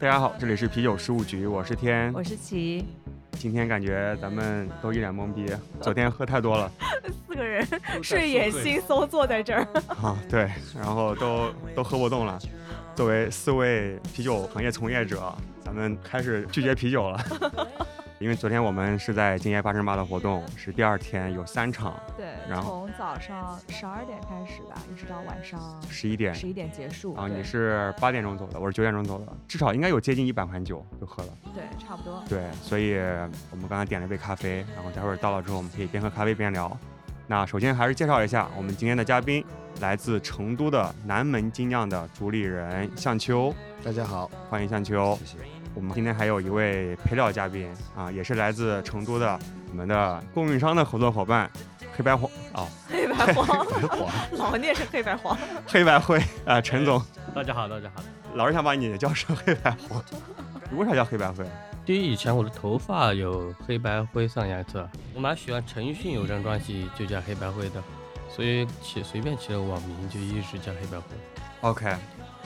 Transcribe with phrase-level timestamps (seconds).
[0.00, 2.12] 大家好，这里是啤酒事务局，我是天。
[2.12, 2.84] 我是齐，
[3.32, 5.44] 今天感觉咱们都一脸懵逼，
[5.80, 6.70] 昨天喝太多了
[7.26, 7.66] 四个人
[8.00, 9.66] 睡眼惺忪坐在这儿。
[10.00, 12.38] 啊，对，然后都都喝不动了。
[12.94, 17.18] 作为四位啤酒行业从业者，咱们开始拒绝啤酒了。
[18.20, 27.14] 因为昨天我们是在今夜八乘八的活动，是第二天有三场，对，然后从早上十二点开始吧，一直到晚上十一点十一点结束。
[27.14, 31.28] 啊，对你是八点钟走的，我是九点钟走的，至少应该有接近一百款酒就喝了。
[31.54, 32.20] 对，差不多。
[32.28, 32.96] 对，所以
[33.52, 36.76] 我们刚才点了一杯咖啡，然后待会儿到了之后，我们可以边喝咖啡边聊。
[37.28, 39.44] 那首先还是介绍一下我们今天的嘉宾，
[39.80, 45.16] 来自成都的南门精酿的主理人向秋，大家好，欢迎向秋。
[45.20, 45.57] 谢谢。
[45.78, 49.38] 我们今天还有一位陪聊嘉宾啊，也是来自成都的
[49.70, 51.48] 我们的供应商的合作伙伴，
[51.96, 53.46] 黑白黄哦， 黑白黄，
[54.36, 55.38] 黄老聂是黑白黄。
[55.68, 57.00] 黑白灰啊，陈总，
[57.32, 58.02] 大家好，大家好。
[58.34, 60.02] 老是想把你叫成黑白黄，
[60.76, 61.46] 为啥叫黑白灰？
[61.86, 67.80] 第一，以前我的头发有黑白灰上颜色，我蛮喜欢陈奕迅有张专辑就叫黑白灰的，
[68.28, 71.04] 所以起随便起了网名就一直叫黑白灰。
[71.60, 71.94] OK，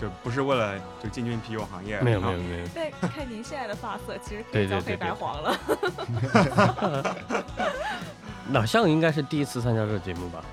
[0.02, 5.56] 就不是为了就进军啤酒行业，没有没有没有，但看您现在的发色，其实可对以叫黑白黄了。
[8.50, 10.44] 老向应该是第一次参加这个节目吧？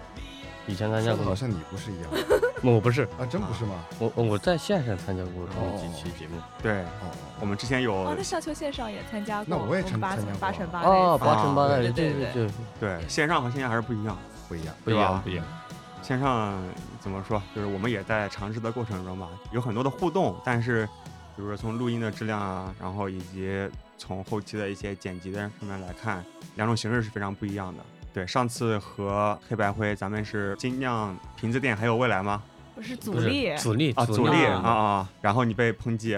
[0.67, 2.11] 以前参加过好像你不是一样
[2.61, 3.83] 我不是，啊，真不是吗？
[3.97, 6.39] 我我我在线上参加过这么几期节目。
[6.61, 9.45] 对，哦，我们之前有哦，那上秋线上也参加过。
[9.47, 14.16] 那我也们八参参加过八乘八哦，八乘八的，对对对对，对线上和线下还是不一样。
[14.47, 14.75] 不一样。
[14.86, 15.44] 不一样不一样。
[16.03, 16.56] 线上
[17.00, 17.42] 怎么说？
[17.55, 20.86] 就是我们也在尝试的过程中吧，有很多的互动，但是
[21.36, 26.24] 比如说从录音的质量啊，然后以及从后期的一些剪辑的上面来看，
[26.56, 27.84] 两种形式是非常不一样的。
[28.13, 32.41] 对，上次和黑白灰咱们是精酿瓶子店还有未来吗？
[32.75, 33.56] 不是阻力。
[33.57, 36.18] 阻力啊，阻力力啊啊，然后你被抨击，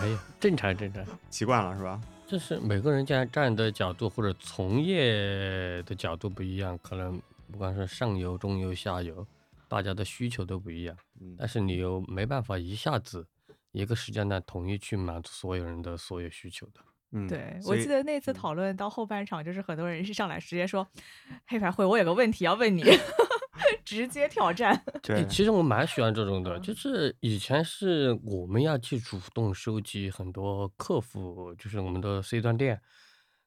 [0.00, 1.04] 没有正常正常。
[1.30, 2.00] 习惯了是吧？
[2.26, 7.20] 就是每个人站站的角度或者从业的角度不一样，可能
[7.50, 9.26] 不管是上游、中游、下游，
[9.68, 10.96] 大家的需求都不一样。
[11.20, 13.26] 嗯，但是你又没办法一下子
[13.72, 16.80] 一个时间段统一去满足所有人的所有需求的。
[17.12, 20.86] 嗯，对，我记得那次嗯讨论到后半场，就是很多人是上来直接说
[21.46, 22.82] ：“黑白会，我有个问题要问你。
[23.84, 24.84] ”直接挑战。
[25.02, 32.80] 对，其实我蛮喜欢这种的，嗯就是以前是我们要去主动收集很多客户，就是我们的 C 端店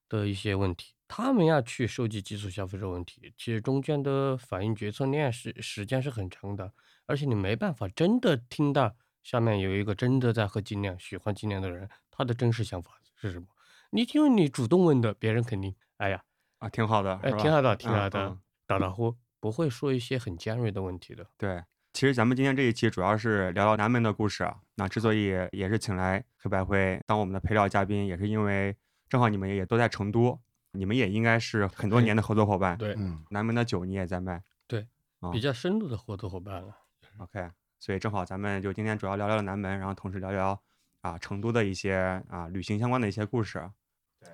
[0.10, 6.72] 的一些问题，他们要去收集基础消费者问题，其实中间的反应决策链是时间是很长的，
[7.06, 13.46] 而且你没办法真的听到下面有一个真的在喝精酿、喜欢精酿的人，他的真实想法是什么。
[13.90, 16.24] 你因为你主动问的，别人肯定哎呀，
[16.60, 21.28] 啊，挺好的，哎，挺好的，挺嗯好的嗯，打打呼，不会说一些很尖锐的问题的。
[21.38, 21.62] 对，
[21.92, 24.62] 其实咱们今天这一期主要是聊聊南门的故事啊。
[24.76, 28.74] 那之所以也是请来黑白灰当我们的陪聊嘉宾，也是因为
[29.10, 30.40] 正好你们也都在成都，
[30.72, 32.78] 你们也应该是很多年的合作伙伴。
[32.78, 34.88] 对，嗯，南门的酒你也在卖对
[35.20, 36.78] 啊比较深度的合作伙伴了。
[37.18, 40.62] ，OK，所以正好咱们就今天主要聊聊南门，然后同时聊聊
[41.02, 43.70] 啊成都的一些啊旅行相关的一些故事。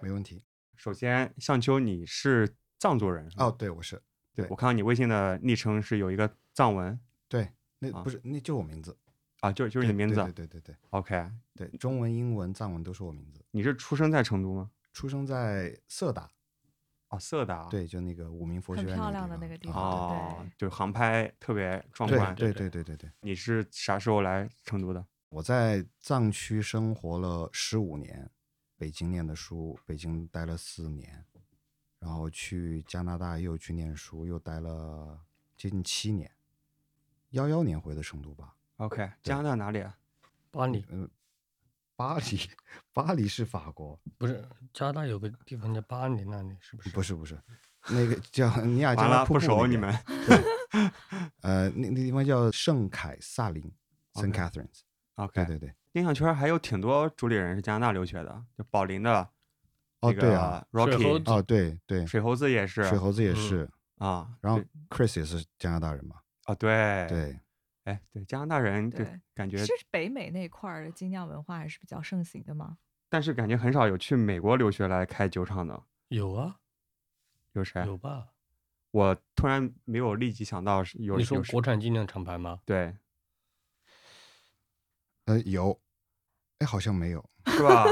[0.02, 0.44] 没问题。
[0.76, 4.02] 首先，向秋你是藏族人哦，，对，我是
[4.36, 7.50] 对我看到你微信的昵称是有一个藏文对，
[7.80, 8.96] 那啊不是，那就是我名字，
[9.40, 10.16] 啊，就就是你的名字。
[10.16, 13.44] 对对对对 OK，对对，中文、英文、藏文都是我名字。
[13.50, 14.70] 你是出生在成都吗？
[14.98, 16.28] 出生在色达，
[17.10, 17.66] 哦，色达。
[17.70, 22.34] 对，就那个五明佛学很院漂亮的那个地方哦，就航拍特别壮观。
[22.34, 23.12] 对对对对对对。
[23.22, 25.06] 你是啥时候来成都的？
[25.30, 28.28] 我在藏区生活了十五年，
[28.76, 31.24] 北京念的书，北京待了四年，
[32.00, 35.20] 然后去加拿大又去念书，又待了
[35.56, 36.32] 接近七年，
[37.30, 38.56] 幺幺年回的成都吧。
[38.78, 39.96] OK，加拿大哪里啊？
[40.50, 41.08] 巴黎嗯，
[41.98, 42.50] 巴黎，
[42.94, 46.90] 巴黎是法国，不是加拿大有个地方叫巴黎那里，是不是？
[46.92, 47.38] 不是不是，
[47.90, 50.92] 那个 叫尼亚加拉瀑布那熟你边们。
[51.42, 53.64] 呃，那那地方叫圣凯撒林
[54.14, 54.82] （Saint Catharines）。
[55.16, 59.28] OK，对对对，印象圈还有挺多主理人是加拿大留学的，就宝林的
[60.02, 64.30] 哦对啊 Rocky，哦对对，水猴子也是水猴子也嗯是，啊。
[64.40, 66.18] 然后 Chris 也是加拿大人嘛。
[66.46, 67.40] 哦，对，对，
[67.88, 72.78] 哎，对，加拿大人就对感觉，是北美那块儿的精酿文化还是比较盛行的吗？
[73.10, 76.58] 但是感觉很少有去美国留学来开酒厂的，有啊，
[77.54, 77.82] 有谁？
[77.86, 78.28] 有吧？
[78.92, 82.60] 我突然没有立即想到有你说国产精酿厂牌吗？
[82.66, 82.98] 对，
[85.26, 85.80] 呃有，
[86.60, 87.30] 哎好像没有。
[87.50, 87.86] 是吧？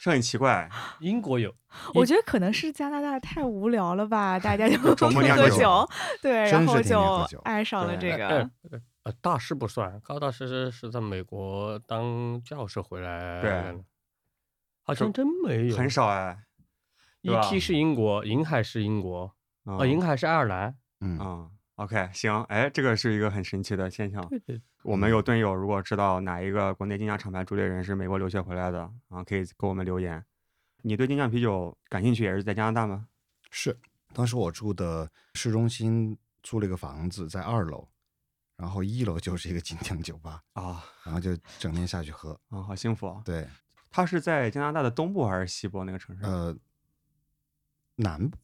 [0.00, 0.70] 这很奇怪。
[1.00, 1.52] 英国有，
[1.94, 5.88] 我觉得可能是加拿大太无聊了吧，大家 就喝酒，
[6.22, 8.80] 对，然后就爱上了这呃个。
[9.02, 13.84] 呃呃，大师不算，高大师是是在美国当教授回来对
[14.82, 16.44] 好像真没有，很少哎。
[17.22, 19.24] 对吧 ET 是英国，银海是英国，
[19.64, 20.74] 啊哦，银海是爱尔兰。
[21.00, 24.26] 嗯，嗯，OK，行，哎，这个是一个很神奇的现象。
[24.28, 30.24] 对对，我们有队友如果知道哪一个国内精酿厂牌主理人是美国留学回来的啊，可以给我们留言。
[30.82, 33.06] 你对精酿啤酒感兴趣也是在加拿大吗？
[33.50, 33.78] 是，
[34.14, 37.86] 当时我住的市中心租了一个房子，在二楼，
[38.60, 42.38] 然后一楼就是一个精酿酒吧，啊然后就整天下去喝。
[42.50, 43.22] 啊，好幸福啊！
[43.24, 43.48] 对，
[43.90, 46.24] 它是在加拿大的东部还是西部那个城市？
[46.24, 46.54] 呃，
[47.96, 48.36] 南部，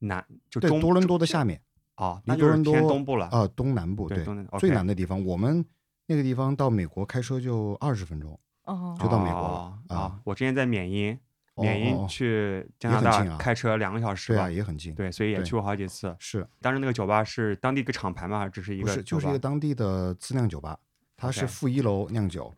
[0.00, 1.62] 南就对，中多伦多的下面
[1.94, 3.26] 啊，离那就是多伦多偏东部了。
[3.28, 5.64] 啊、东南部，对，对东南最南的地方，我们
[6.06, 8.38] 那个地方到美国开车就二十分钟。
[8.64, 10.20] 哦就到美国了哦啊啊！
[10.22, 11.18] 我之前在缅因，哦
[11.56, 14.50] 缅因去加拿大开车两个小时吧。
[14.50, 14.94] 也很近。
[14.94, 16.14] 对，所以也去过好几次。
[16.18, 18.38] 是当时那个酒吧是当地一个厂牌嘛？
[18.38, 19.02] 还是只是一不是个？
[19.02, 20.78] 就是一个当地的自酿酒吧？
[21.16, 22.54] 它是负一楼酿酒，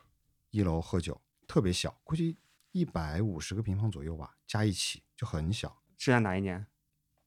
[0.51, 2.37] 一楼喝酒，特别小，估计
[2.73, 5.77] 一百五十个平方左右吧，加一起就很小。
[5.99, 6.67] 是在哪一年？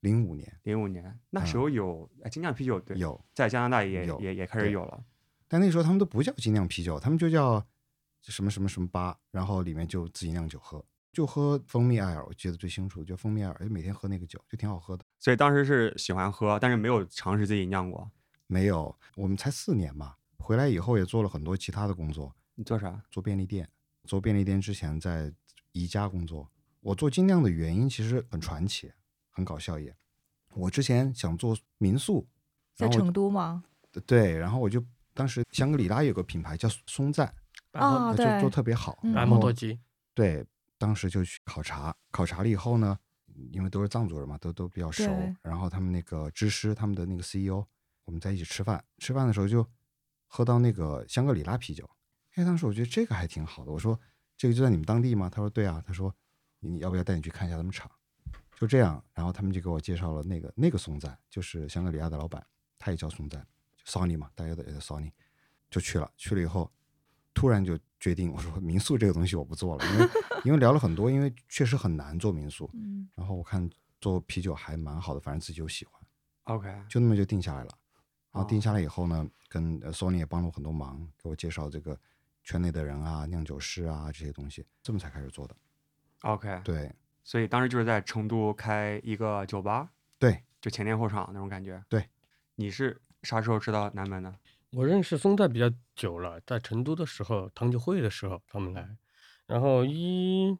[0.01, 5.03] 零五年零五年，那时候有哎精酿啤酒，对，嗯有，在加拿大也也也开始有了。
[5.47, 7.65] 但那时候他们都不叫精酿啤酒，他们就叫
[8.21, 10.85] 什么什么什么吧，然后里面就自己酿酒喝，
[11.17, 15.03] 就喝蜂蜜艾尔，我记得最清楚，就蜂蜜艾尔，哎每天喝那个酒就挺好喝的。
[15.17, 18.07] 所以当时是喜欢喝，但是没有尝试自己酿过。
[18.45, 23.01] 没有，我们才四年嘛，回来以后也做了很多其他的工作，你做啥？
[23.09, 23.67] 做便利店，
[24.03, 25.33] 做便利店之前在
[25.71, 26.47] 宜家工作。
[26.81, 28.93] 我做精酿的原因其实很传奇，
[29.31, 29.95] 很搞笑也。
[30.53, 32.27] 我之前想做民宿，
[32.75, 33.63] 在成都吗？
[34.05, 34.85] 对，然后我就
[35.15, 37.33] 当时香格里拉有个品牌叫松赞，
[37.71, 39.79] 哦就做特别好，嗯白然后摩托机，
[40.13, 40.45] 对，
[40.77, 42.97] 当时就去考察，考察了以后呢，
[43.51, 45.03] 因为都是藏族人嘛，都都比较熟，
[45.41, 47.65] 然后他们那个知师，他们的那个 CEO，
[48.05, 49.67] 我们在一起吃饭，吃饭的时候就
[50.27, 51.89] 喝到那个香格里拉啤酒，
[52.35, 53.99] 哎，当时我觉得这个还挺好的，我说
[54.35, 55.29] 这个就在你们当地吗？
[55.29, 56.13] 他说对啊，他说
[56.59, 57.89] 你要不要带你去看一下他们厂？
[58.59, 62.43] 就这样，然后他们就给我介绍了那个那个松赞，就是香格里拉的老板，
[62.79, 63.45] 他也叫松赞，
[63.77, 65.11] 就 Sony 嘛，大家都也叫 Sony，
[65.69, 66.71] 就去了，去了以后，
[67.35, 70.09] 突然就决定，我说民宿这个东西我不做了，因为
[70.45, 76.01] 因为聊了很多，因为确实很难做民宿， 嗯，然后我看做啤酒还蛮好的，反正自己又喜欢
[76.43, 77.69] ，OK，就那么就定下来了。
[78.31, 81.99] 然后定哦下来以后呢，跟呃 Sony 也帮了我很多忙，给我介绍这个
[82.43, 85.55] 圈内的人啊、酿酒师啊这些东西，这么才开始做的。
[86.21, 89.89] OK，对所以当时就是在成都开一个酒吧，
[90.19, 91.83] 对，就前店后厂那种感觉。
[91.89, 92.07] 对，
[92.55, 94.33] 你是啥时候知道南门的？
[94.71, 98.97] 我认识松赞比较久了，在成都的时候，糖酒会的时候他们来，
[99.45, 100.57] 然后一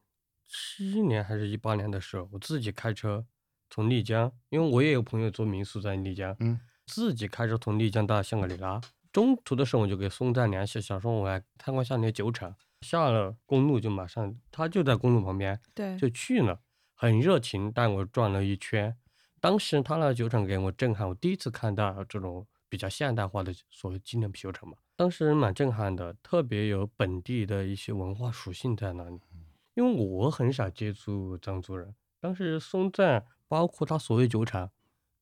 [0.47, 3.25] 七年还是一八年的时候，我自己开车
[3.69, 8.79] 从丽江，因为我也有朋友做民宿在丽江，嗯，自己开车从丽江到香格里拉，
[9.11, 16.61] 中途的时候我就给松赞联系，想说我来参观下你的酒厂，下了公路就马上，他就在公路旁边，对，就去了，
[16.95, 18.95] 很热情，带我转了一圈。
[19.41, 29.19] 当时他那酒厂给我震撼，我第一次看到这种比较现代化的所谓精酿啤酒厂嘛，当时蛮震撼的，特别有本地的一些文化属性在那里。
[29.75, 34.71] 因为我很少接触藏族人，当时松赞包括他所有酒厂，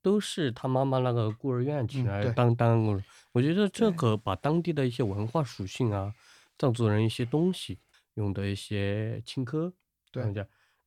[0.01, 3.03] 都是他妈妈那个孤儿院请来当当工人。
[3.33, 6.13] 我觉得这个把当地的一些文化属性啊，
[6.57, 7.79] 藏族人一些东西
[8.13, 9.73] 用的一些青稞，
[10.09, 10.23] 对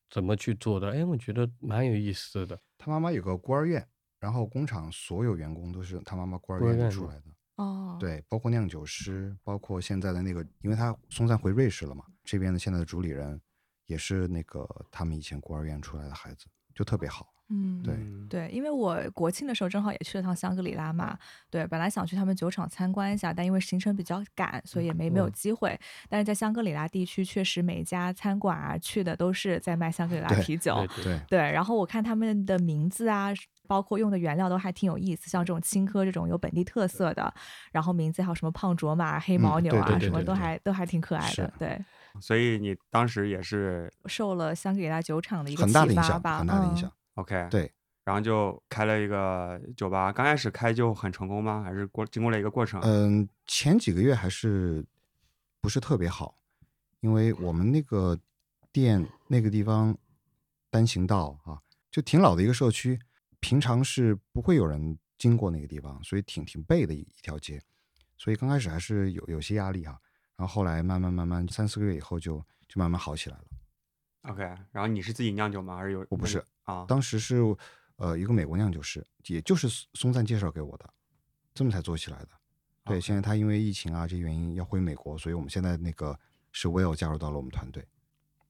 [0.08, 0.90] 怎么去做的？
[0.92, 2.58] 哎，我觉得蛮有意思的。
[2.78, 3.86] 他妈妈有个孤儿院，
[4.20, 7.24] 然后工厂所有员工都是他妈妈孤儿院里出来的。
[7.56, 13.40] 哦，，对，包括酿酒师，包括现在的那个，因为他松赞回瑞士了嘛，这边的现在的主理人
[13.86, 17.26] 也是那个他们以前孤儿院出来的孩子，就特别好。
[17.50, 25.76] 嗯，对嗯对，因为我国庆的时候正好也去了趟香格里拉嘛，对，本来想去他们酒厂参观一下，但因为行程比较赶，所以也没没有嗯机会。
[26.10, 33.32] 但是在香格里拉地区，确实每一家餐馆啊去的都是在卖香格里拉啤酒，对对，对，然后我看他们的名字啊，
[33.68, 37.32] 包括用的原料都还挺有意思，像这种青稞这种有本地特色的，
[37.70, 41.52] 然后名字还有什么胖卓玛、黑嗯牦牛啊，对对什么都还都还挺可爱的。
[41.58, 41.78] 对，
[42.20, 46.90] 所以你当时也是受了香格里拉酒厂的一个很大的影响，启发吧，嗯很大的影响。
[47.14, 47.70] OK，对，
[48.04, 50.10] 然后就开了一个酒吧。
[50.10, 51.62] 刚开始开就很成功吗？
[51.62, 52.80] 还是过经过了一个过程？
[52.82, 54.84] 嗯，前几个月还是
[55.60, 56.38] 不是特别好，
[57.00, 58.18] 因为我们那个
[58.72, 59.96] 店那个地方
[60.70, 61.58] 单行道啊，
[61.90, 62.98] 就挺老的一个社区，
[63.40, 67.62] 平常是不会有人经过那个地方，所以挺挺背的一一条街，
[68.16, 70.00] 所以刚开始还是有有些压力哈、
[70.36, 73.44] 然后后来慢慢慢慢三四个月以后就就慢慢好起来了。
[74.22, 74.42] OK，
[74.72, 75.76] 然后你是自己酿酒吗？
[75.76, 76.06] 还是有？
[76.10, 76.84] 我不是啊。
[76.88, 77.36] 当时是
[77.96, 80.88] 呃一个美国酿酒师，也就是松松赞介绍给我的，
[81.54, 82.28] 这么才做起来的。
[82.84, 86.18] 对现在他因为疫情啊这些原因要回美国，所以我们现在那个
[86.52, 87.86] 是 Will 加入到了我们团队。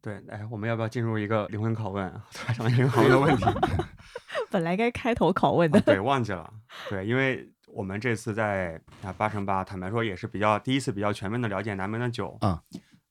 [0.01, 2.09] 对，哎，我们要不要进入一个灵魂拷问？
[2.33, 3.85] 突然想到一个灵魂拷问的问题。
[4.53, 6.53] 本来该开头拷问的，对，忘记了。
[6.89, 12.63] 对，因为我们这次在啊八乘八，坦白说也是比较第一次比较全面的了解南门的酒啊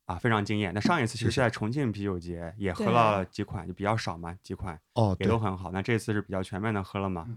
[0.05, 0.73] 啊，非常惊艳。
[0.73, 5.71] 那上一次其实是在重庆啤酒节也喝了几款，就比较少嘛，几款哦，也都很好。
[5.71, 7.27] 那这次是比较全面的喝了嘛，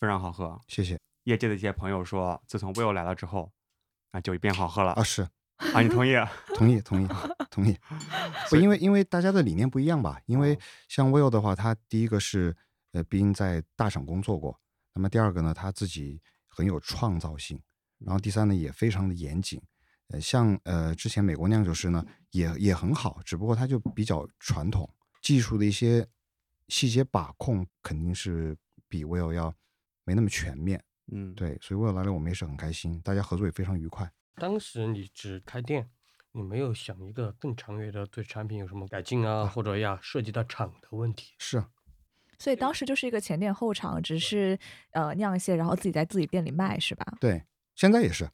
[0.00, 0.60] 非常好喝。
[0.68, 0.98] 谢谢。
[1.24, 3.50] 业界的一些朋友说，自从 Will 来了之后，
[4.12, 5.22] 啊酒变好喝了啊，是
[5.74, 6.14] 啊，你同意？
[6.54, 7.08] 同意，同意，
[7.50, 7.76] 同意。
[8.48, 10.20] 不，因为因为大家的理念不一样吧？
[10.26, 10.58] 因为
[10.88, 12.56] 像 Will 的话，他第一个是。
[12.92, 14.58] 呃，毕竟在大厂工作过，
[14.94, 17.60] 那么第二个呢，他自己很有创造性，
[17.98, 19.60] 然后第三呢，也非常的严谨。
[20.08, 24.88] 呃，像呃之前美国酿酒师呢，也也很好，只不过他就比较传统，
[25.20, 26.08] 技术的一些
[26.68, 28.56] 细节把控肯定是
[28.88, 29.54] 比 Will 要
[30.04, 30.82] 没那么全面。
[31.12, 34.10] 嗯，对，所以 Will 来了，我们也是很开心，大家合作也非常愉快。
[34.36, 35.90] 当时你只开店，
[36.32, 41.34] 你没有想一个更长远的对产品有什么改进啊，或者要涉及到厂的问题？
[41.38, 41.62] 是。
[42.38, 44.58] 所以当时就是一个前店后厂，只是
[44.92, 47.04] 呃酿一些，然后自己在自己店里卖，是吧？
[47.20, 48.24] 对，现在也是。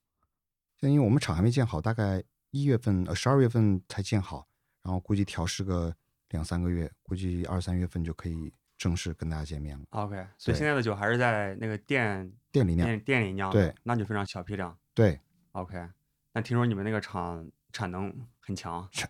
[0.76, 4.46] 现在因为我们厂还没建好，大概一月份呃十二月份才建好，
[4.82, 5.94] 然后估计调试个
[6.30, 9.84] 两三个月，估计二三月份就可以正式跟大家见面了。
[9.90, 14.76] OK，所以现在的酒还是在那个店店里酿，店店里酿，对，那就非常小批量。
[14.92, 15.18] 对
[15.52, 15.88] ，OK。
[16.32, 19.08] 那听说你们那个厂产能很强，产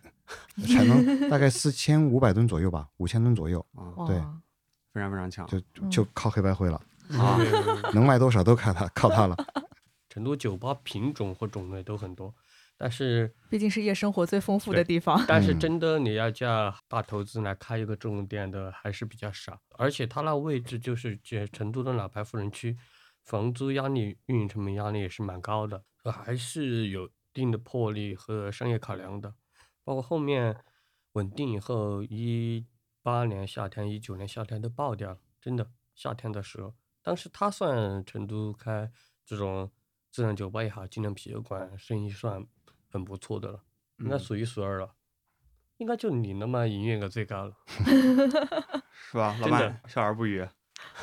[0.67, 4.23] 产能大概四千五百吨左右吧，五千吨左右啊，对。
[4.95, 6.81] 非常非常强，就就靠黑白灰了
[7.19, 7.37] 啊！
[7.93, 9.35] 能卖多少都靠它，靠它了。
[10.07, 12.33] 成都酒吧品种和种类都很多，
[12.77, 15.21] 但是毕竟是夜生活最丰富的地方。
[15.27, 22.77] 但是真的你要叫大投资来开一个这种店的还是比较少，而且它那位置就是这成都的老牌富人区，
[23.21, 29.33] 房租压力、运营成本压力也是蛮高的，还是有一定的魄力和商业考量的。
[29.83, 30.55] 包括后面
[31.11, 32.65] 稳定以后一。
[33.05, 35.69] 八年夏天，一九年夏天都爆掉了，真的。
[35.93, 38.91] 夏天的时候，当时他算成都开
[39.23, 39.71] 这种
[40.09, 42.43] 自然酒吧也好，精酿啤酒馆生意算
[42.89, 43.63] 很不错的了，
[43.99, 44.95] 应该数一数二了。
[45.77, 47.55] 应该就你那么营业额最高了，
[49.11, 49.37] 是吧？
[49.39, 50.43] 老板笑而不语。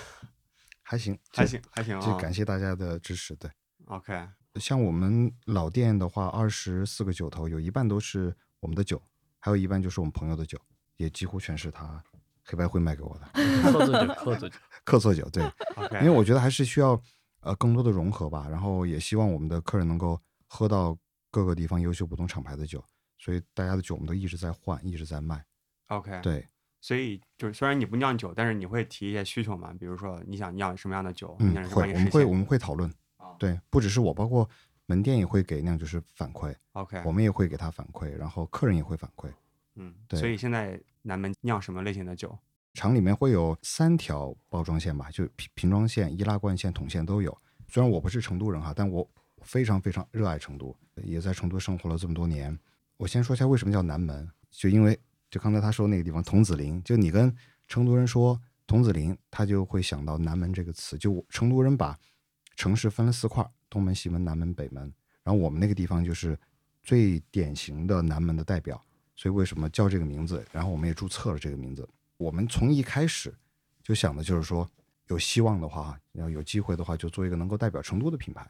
[0.82, 2.00] 还行，还行，还行啊！
[2.04, 3.37] 就感谢大家的支持。
[3.37, 3.49] 对
[3.85, 4.28] ，OK。
[4.56, 9.00] 像我们老店的话，二十四个酒头，有一半都是我们的酒，
[9.38, 10.61] 还有一半就是我们朋友的酒。
[11.02, 12.02] 也几乎全是他
[12.44, 13.28] 黑白灰卖给我的
[13.62, 15.42] 客座酒，客座酒， 客座酒，对，
[16.00, 17.00] 因为我觉得还是需要
[17.40, 20.97] 呃更多的融合吧，然后也希望我们的客人能够喝到
[21.30, 22.82] 各个地方优秀不同厂牌的酒，
[23.18, 25.44] 所以大家的酒我们都一直在换，一直在卖。
[25.88, 26.47] OK，对，
[26.80, 29.73] 所以就是虽然你不酿酒，但是你会提一些需求嘛？
[29.78, 31.37] 比如说你想酿什么样的酒？
[31.40, 32.92] 嗯，会，我们会我们会讨论。
[33.38, 34.49] 对，不只是我，包括
[34.87, 36.54] 门店也会给酿酒师反馈。
[36.73, 39.28] OK，我们也会给他反馈，然后客人也会反馈。
[39.76, 42.38] 嗯，对，所以现在南门酿什么类型的酒？
[42.75, 47.37] 厂里面会有三条包装线吧，就瓶瓶装线、易拉罐线、桶线都有。
[47.69, 49.07] 虽然我不是成都人哈，但我
[49.43, 52.59] 非常非常热爱成都，也在成都生活了这么多年。
[52.97, 54.99] 我先说一下为什么叫南门，就因为
[55.31, 57.35] 就刚才他说那个地方童子林，就你跟
[57.67, 60.97] 成都人说童子林，他就会想到南门这个词。
[60.97, 61.99] 就成都人把
[62.57, 66.38] 城市分了四块，东门、西门、南门、北门，然后我们那个地方就是
[66.83, 68.83] 最典型的南门的代表。
[69.23, 70.45] 所以为什么叫这个名字？
[70.50, 71.88] 然后我们也注册了这个名字。
[72.17, 73.33] 我们从一开始
[73.81, 74.69] 就想的就是说，
[75.07, 78.45] 有希望的话，要有机会的话，就做一个能够代表成都的品牌。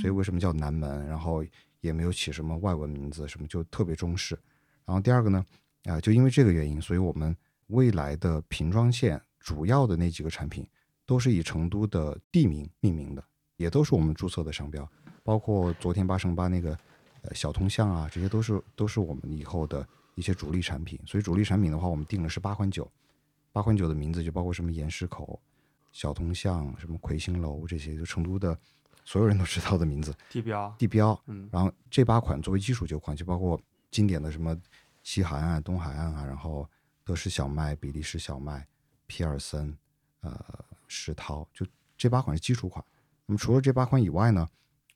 [0.00, 1.06] 所以为什么叫南门？
[1.06, 1.44] 然后
[1.82, 4.34] 也没有起什么外文名字，什么就特别中式。
[4.86, 5.44] 然后第二个呢，
[5.82, 10.66] 啊，就因为这个原因，所以我们未来的瓶装线主要的那几个产品
[11.04, 13.22] 都是以成都的地名命名的，
[13.58, 14.90] 也都是我们注册的商标，
[15.22, 16.70] 包括昨天八乘八那个
[17.20, 19.86] 呃小通巷啊，这些都是都是我们以后的。
[20.14, 22.90] 一些主力产品，所以主力产品的话，我们定的是八款酒，
[23.52, 25.40] 八款酒的名字就包括什么岩石口、
[25.92, 28.58] 小铜像、什么魁星楼这些，就成都的
[29.04, 30.14] 所有人都知道的名字。
[30.30, 31.20] 地标，地标。
[31.26, 31.48] 嗯。
[31.52, 34.56] 然后这八款作为基础酒款，就包括经典的什么
[35.02, 36.68] 西海岸、东海岸啊，然后
[37.04, 38.66] 德式小麦、比利时小麦、
[39.06, 39.76] 皮尔森、
[40.20, 41.66] 呃石涛，就
[41.96, 42.84] 这八款是基础款。
[43.26, 44.48] 那么除了这八款以外呢，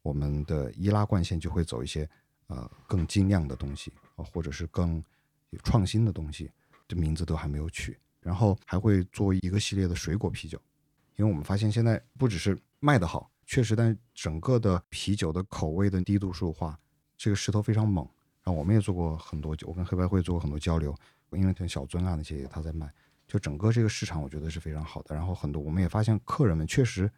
[0.02, 2.08] 我们的易拉罐线就会走一些
[2.46, 3.92] 呃更精酿的东西。
[4.24, 5.02] 或者是更
[5.50, 6.50] 有创新的东西，
[6.86, 7.98] 这名字都还没有取。
[8.20, 10.60] 然后还会做一个系列的水果啤酒，
[11.14, 16.78] 因为我们发现现在不只是卖的好，确实，但整个的啤酒的口味的低度数化，
[17.16, 18.04] 这个势头非常猛。
[18.42, 20.94] 然后我们也做过很多酒，我跟黑白会做过很多交流，
[21.30, 22.92] 因为像小尊啊那些他在卖，
[23.26, 25.14] 就整个这个市场我觉得是非常好的。
[25.14, 27.10] 然后很多我们也发现客人们确实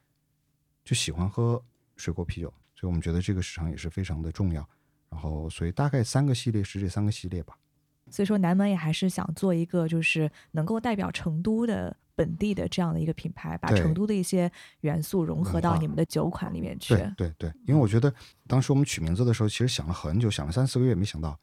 [0.84, 1.60] 就喜欢喝
[1.96, 4.68] 水果啤酒，所以我们觉得这个市场也是非常的重要。
[5.10, 7.56] 然后，所以大概三个系列是这三个系列吧。
[8.10, 14.50] 所以说南门也还是想做一个就是能够代表成都的本地的这样的一个品牌，把成都的一些
[14.80, 16.94] 元素融合到你们的酒款里面去。
[16.94, 18.12] 对对对，因为我觉得
[18.48, 21.38] 当时我们取名字的时候，其实想了很久，想了三四个月，没想到，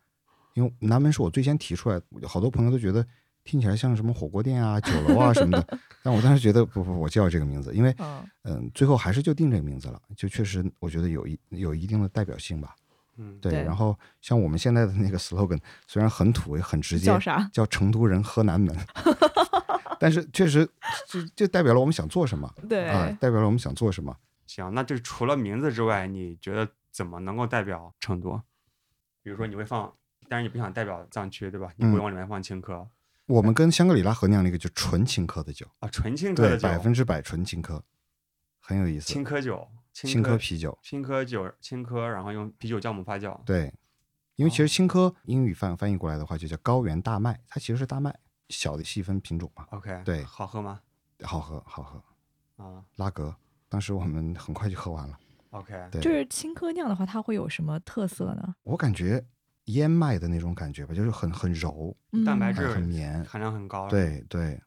[0.56, 3.06] 因为南门是我最先提出来，好多朋友都觉得
[3.46, 12.76] 听起来像什么火锅店啊、酒楼啊什么的， 但我当时觉得不不，我就要这个名字，因为嗯，嗯，最后还是就定这个名字了，就确实我觉得有一有一定的代表性吧。
[13.18, 17.50] 嗯，对，然后像我们现在的那个 slogan，虽然很土也很直接，叫啥？
[17.52, 18.76] 叫成都人喝南门，
[20.00, 20.68] 但是确实
[21.08, 24.16] 就就代表了我们想做什么对，啊，代表了我们想做什么。
[24.46, 28.42] 行，那就除了名字之外，你觉得怎么能够代表成都？
[29.24, 29.94] 比如说你会放，
[30.30, 31.72] 但是你不想代表藏区，对吧？
[31.76, 32.88] 你不会嗯往里面放青稞
[33.26, 37.82] 我们跟香格里拉合酿了一个就纯青稞的酒，啊，纯青稞对，的酒，百分之百纯青稞，
[38.62, 39.08] 很有意思。
[39.08, 39.68] 青稞酒，
[40.06, 43.40] 青稞稞啤酒，青稞酒，青稞，然后用啤酒酵母发酵。
[43.46, 43.74] 对，
[44.36, 48.16] 因为其实哦青稞英语翻翻译过来的话就叫高原大麦，它其实是大麦
[48.50, 50.80] 小的细分品种嘛，OK，对好喝吗？
[51.24, 52.04] 好喝好喝。
[52.64, 53.36] 啊拉格，
[53.70, 55.18] 当时我们很快就喝完了。
[55.52, 58.56] ，OK，对，就是青稞酿的话，它会有什么特色呢？
[58.64, 59.24] 我感觉
[59.66, 64.62] 燕麦的那种感觉吧，就是很很柔，嗯蛋白质很绵含量很高，，对对，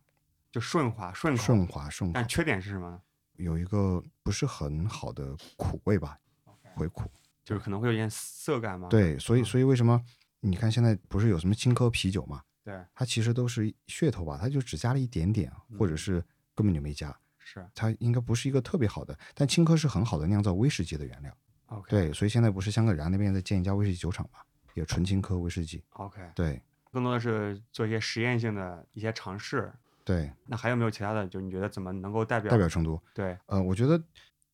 [0.50, 3.00] 就顺滑顺口顺滑顺滑但，缺点是什么呢？
[3.42, 6.18] 有一个不是很好的苦味吧，
[6.74, 7.10] 回苦。
[7.42, 8.88] 就是可能会有点涩感嘛。
[8.88, 10.00] 对，所以嗯所以为什么
[10.40, 12.42] 你看现在不是有什么青稞啤酒嘛？
[12.62, 19.18] 对，它其实都是噱头吧，它就只加了一点点，或者嗯是根本就没加，是它应该不是一个特别好的。
[19.34, 21.36] 但青稞是很好的酿造威士忌的原料。
[21.66, 24.40] OK，对，所以现在不是香格里拉那边在建一家威士忌酒厂嘛，
[24.74, 25.82] 也纯青稞威士忌。
[25.90, 29.72] ，OK，对更多的是做一些实验性的一些尝试。
[30.04, 31.26] 对，那还有没有其他的？
[31.28, 33.00] 就你觉得怎么能够代表代表成都。
[33.14, 34.02] 对呃，我觉得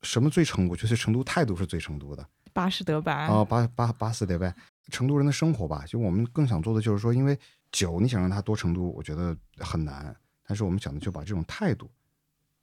[0.02, 0.68] 什么最成？
[0.68, 2.26] 我觉得成都态度是最成都的。
[2.52, 4.54] 巴士德白啊，巴巴巴斯德呗，
[4.90, 7.38] 成都人的生活吧，就我们更想做的就是说，因为
[7.70, 10.14] 酒你想让它多成都，我觉得很难。
[10.46, 11.90] 但是我们想的就把这种态度，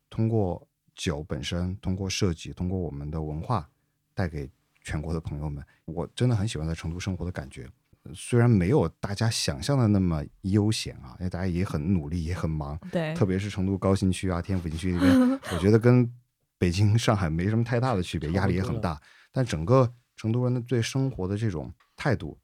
[0.09, 3.69] 通过酒本身，通过设计，通过我们的文化，
[4.13, 4.49] 带给
[4.81, 5.63] 全国的朋友们。
[5.85, 7.69] 我真的很喜欢在成都生活的感觉，
[8.13, 16.13] 虽然没有大家想象的那么悠闲啊，因为大家也很努力，也很忙，对，特别是成都高新区啊、天府新区那边，我觉得跟
[16.57, 19.01] 北京、上海没什么太大的区别，压力也很大。
[19.31, 22.37] 但整个成都人的对生活的这种态度、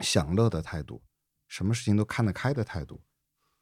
[0.00, 1.00] 享乐的态度、
[1.46, 3.00] 什么事情都看得开的态度，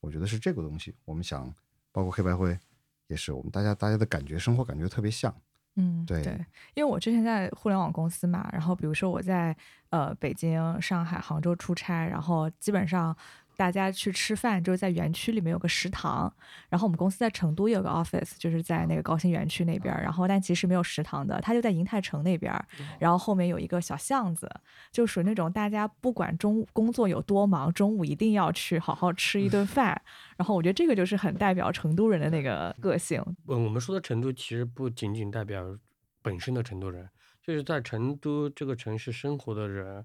[0.00, 0.94] 我觉得是这个东西。
[1.04, 1.54] 我们想，
[1.92, 2.58] 包括黑白灰，
[3.06, 5.34] 也是我们大家大家的感觉，生活感觉特别像。
[5.76, 6.22] 嗯，对
[6.74, 9.56] 因为我之前在互联网公司嘛，然后比如说我在
[9.90, 13.16] 呃北京、上海、杭州出差，然后基本上
[13.56, 16.32] 大家去吃饭就是在园区里面有个食堂，
[16.68, 22.64] 然后我们公司在成都也有个 office，就是在那个高新园区那边儿，然后但其实没有食堂的，它就在银泰城那边儿，
[22.98, 24.50] 然后后面有一个小巷子，
[24.90, 30.00] 就属于那种大家不管中工作有多忙，中午一定要去好好吃一顿饭，
[30.36, 35.64] 然后我觉得这个就是很代表成都人的那个个性，嗯，我们说的成都其实不仅仅代表
[36.22, 37.08] 本身的成都人，
[37.42, 40.04] 就是在成都这个城市生活的人，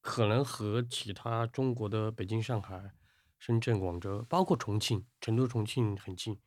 [0.00, 2.92] 可能和其他中国的北京、上海、
[3.38, 6.38] 深圳、广州，包括重庆，成都、重庆很近。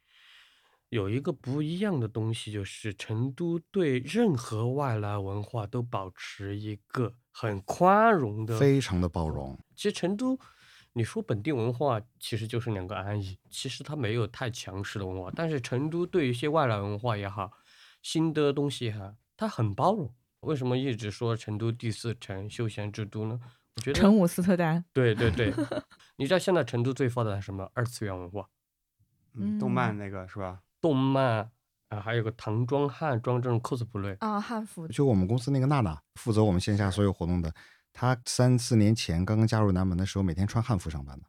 [0.90, 9.58] 有一个不一样的东西，就是成都对任何外来文化都保持一个很宽容的非常的包容。
[9.74, 10.38] 其实成都，
[10.92, 17.52] 你说本地文化其实就是两个安逸，其实它没有太强势的文化，但是成都对一些外来文化也好，
[18.02, 20.14] 新的东西也好，它很包容。
[20.42, 23.40] 为什么一直说成都第四城休闲之都呢？
[23.76, 24.84] 我觉得成武斯特丹。
[24.92, 25.54] 对对对，
[26.18, 27.70] 你知道现在成都最发达的什么？
[27.74, 28.48] 二次元文化，
[29.36, 30.60] 嗯，动漫那个是吧？
[30.82, 31.50] 动漫
[31.90, 34.18] 啊，还有个唐装、汉装这种 cosplay。
[34.20, 37.54] 啊，汉服就我们公司那个娜娜负责我们线下所有活动的，
[37.94, 41.26] 她三四年前刚刚加入南门的时候，每天穿汉服上班的，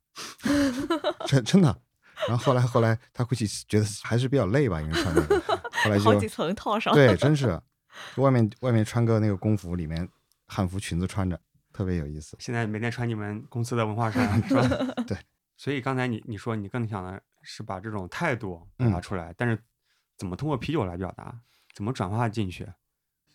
[1.29, 1.81] 真真的。
[2.29, 5.40] 然后后来后来她估计觉得还是比较累吧，因为穿那个，
[5.85, 6.94] 后来就好几层套上。
[6.94, 7.62] 对，真是就
[8.16, 10.09] 外面外面穿个那个工服，里面
[10.46, 11.40] 汉服裙子穿着，
[11.72, 12.37] 特别有意思。
[12.40, 14.62] 现在每天穿你们公司的文化衫 是吧？
[15.07, 15.16] 对。
[15.57, 19.57] 所以刚才你你说你更想的是把这种态度表达嗯出来，但是
[20.16, 21.40] 怎么通过啤酒来表达？
[21.74, 22.64] 怎么转化进去？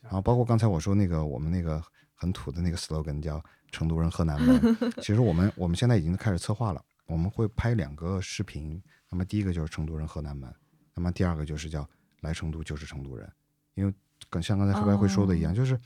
[0.02, 1.82] 然后包括刚才我说那个我们那个
[2.14, 8.82] 很土的那个 slogan 叫“成都人喝南门”， 其实我们我们现在已经开始策划了，我们会拍两个视频。
[9.10, 10.54] 那么第一个就是成都人喝南门，
[10.94, 11.90] 那么第二个就是叫
[12.22, 13.32] 来成都就是成都人，
[13.74, 13.94] 因为
[14.30, 15.80] 跟像刚才黑白会说的一样，哦就是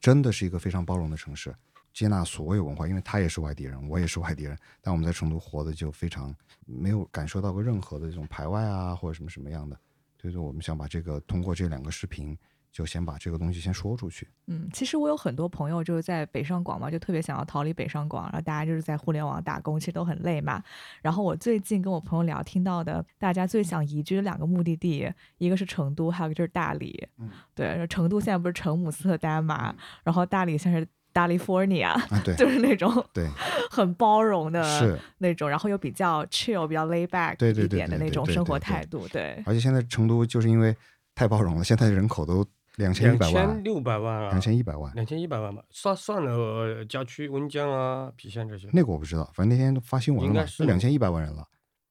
[0.00, 1.54] 真的是一个非常包容的城市，
[1.92, 9.78] 接纳所有文化，因为他也是外地人，我也是外地人，但我们在成都活的就非常没有感受到过任何的这种排外啊或者什么什么样的。
[10.20, 12.36] 所以说，我们想把这个通过这两个视频
[12.70, 14.28] 就先把这个东西先说出去。
[14.46, 20.62] 嗯，其实我有很多朋友就是在北上广嘛，就特别想要逃离北上广，然后大家就是在互联网打工，其实都很累嘛。
[21.02, 27.06] 然后我最近跟我朋友聊，听到的大家最想移居的两个目的地，一个是成都，还有一个就是大理。
[27.18, 33.28] 嗯，对，成都现在不是成姆斯特丹嘛，然后大理现在是 California，啊，对 就是那种对，
[33.72, 39.08] 很包容的是，那种，然后又比较 chill、比较 lay back 对对一点的那种生活态度。
[39.08, 40.76] 对，而且现在成都就是因为
[41.16, 42.46] 太包容了，现在人口都
[42.78, 44.92] 两千一两百万千，六百万啊，两千一百万。
[44.94, 48.68] 两千一百万吧，算算了呃郊区温江啊、郫县这些。
[48.72, 51.44] 那个我不知道，反正那天发新闻了嘛应该，是就两千一百万人了，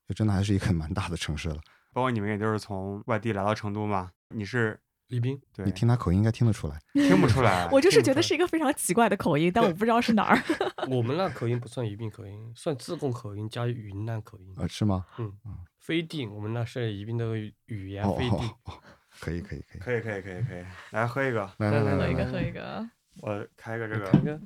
[0.08, 1.60] 就真的还是一个蛮大的城市了。
[1.94, 6.80] 包括你们也都是从外地来到成都嘛，你是宜宾，对你听他口音应该听得出来。
[6.94, 10.42] 听不出来， 我就是觉得是一个非常奇怪的口音，但我不知道是哪儿。
[10.90, 14.54] 我们那口音不算宜宾口音，算自贡口音加云南口音。
[14.58, 15.06] 呃，是吗？
[15.18, 15.34] 嗯，
[15.80, 18.36] 飞定，我们那是宜宾的语言哦飞地。
[18.36, 18.74] 哦哦，
[19.20, 19.80] 可以可以可以。
[19.80, 22.90] 可以可以可以可以，来喝一个，来来来喝一个，喝一个。
[23.22, 24.40] 我开个这个，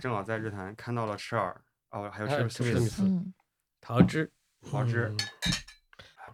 [0.00, 1.60] 正好在日坛看到了赤耳，
[1.90, 3.34] 哦，还有还有是史密斯嗯，
[3.80, 4.30] 桃汁，
[4.70, 5.08] 桃汁。
[5.10, 5.16] 嗯。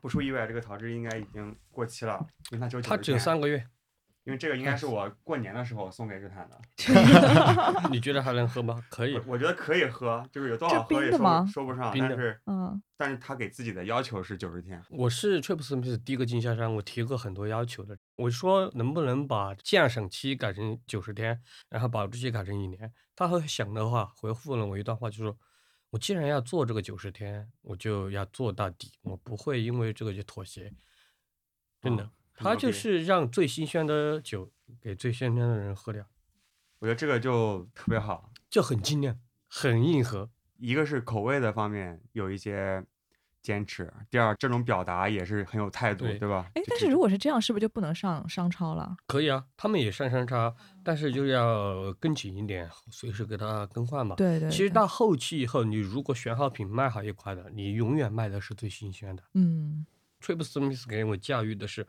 [0.00, 3.64] 不出意外，这个桃汁应该已经过期了，因为它只有它只有三个月，
[4.24, 6.60] 因为这个应该是我过年的时候送给日坛的，
[7.90, 8.84] 你觉得还能喝吗？
[8.88, 17.98] 可以我，我觉得可以喝，就是有多少喝也说说不上，冰的但是嗯，但是他给自己的要求是九十天，我是 Trip Smith 第一个经销商，我提过很多要求的。
[18.16, 22.92] 我说能不能把鉴赏期改成九十天，然后保质期改成一年？
[23.16, 25.36] 他会想的话，回复了我一段话，就说：
[25.90, 30.72] 我既然要做这个九十天，我就要做到底，我不会因为这个就妥协。
[31.80, 32.08] 真的，
[32.42, 34.50] 他就是让最新鲜的酒
[34.80, 36.04] 给最新鲜的人喝掉，
[36.80, 40.28] 我觉得这个就特别好，就很精炼，很硬核。
[40.58, 42.84] 一个是口味的方面有一些
[43.42, 46.48] 坚持，第二这种表达也是很有态度，对对吧？
[46.54, 48.96] 哎，但是如果是这样，是不是就不能上商超了？
[49.08, 54.14] 可以啊，他们也上商超，但是就要跟紧一点，随时给它更换嘛。
[54.14, 54.48] 对对。
[54.48, 59.24] 对其实到后期以后，你如果选好品卖好一块的，你永远卖的是最新鲜的。
[59.34, 59.84] 嗯
[60.20, 61.84] Trip Smith 给我教育的是，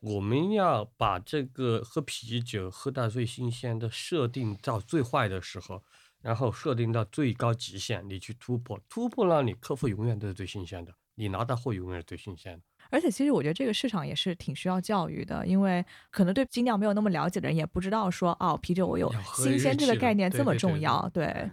[0.00, 5.82] 我们要把这个喝啤酒喝到最新鲜的设定到最坏的时候，
[6.20, 12.62] 然后设定到最高极限，你去突破，突破了你客户永远都是最新鲜的，你拿到货永远是最新鲜的。
[12.90, 21.08] 而且其实我觉得这个市场也是挺需要教育的，因为可能对精酿没有那么了解的人也不知道说哦，啤酒我有新鲜这个概念这么对对对重要。
[21.12, 21.50] 对，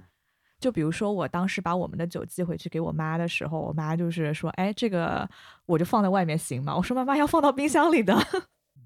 [0.66, 5.30] 就比如说我当时把我们的酒寄回去给我妈的时候，我妈就是说，哎，这个
[5.68, 6.76] 我就放在外面行吗？
[6.76, 8.18] 我说妈妈要放到冰箱里的。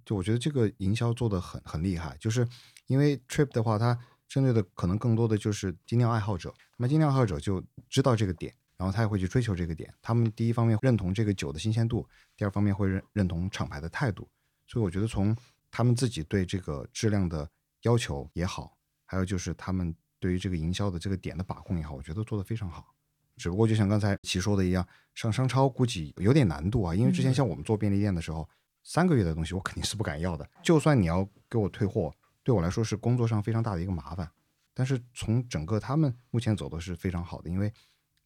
[0.03, 2.45] 就我觉得这个营销做的很很厉害，就是
[2.87, 9.89] 因为 Trip 的话，它针对的可能更多的就是精酿爱好者，那么精酿爱好者就知道这个点，然后他也会去追求这个点。
[10.01, 14.27] 他们第一方面认同这个酒的新鲜度，第二方面会认认同厂牌的态度。
[14.67, 15.33] 所以我觉得从
[15.71, 17.49] 他们自己对这个质量的
[17.83, 22.93] 要求也好，还有就是他们对于这个营销的这个点的把控也好，我觉得做得非常好。
[23.37, 28.47] 只不过就像刚才齐说的一样，上商超估计有点难度啊，因为之前嗯像我们做便利店的时候，
[28.83, 30.49] 三个月的东西我肯定是不敢要的。
[30.61, 34.29] 就算你要给我退货，对我来说是工作上非常大的一个麻烦。
[34.73, 37.73] 但是从整个他们目前走的是非常好的，因为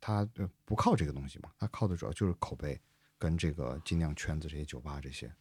[0.01, 2.79] 他呃不靠这个东西嘛，他靠的主要就是口碑
[3.19, 5.31] 跟这个精酿圈子这些酒吧这些。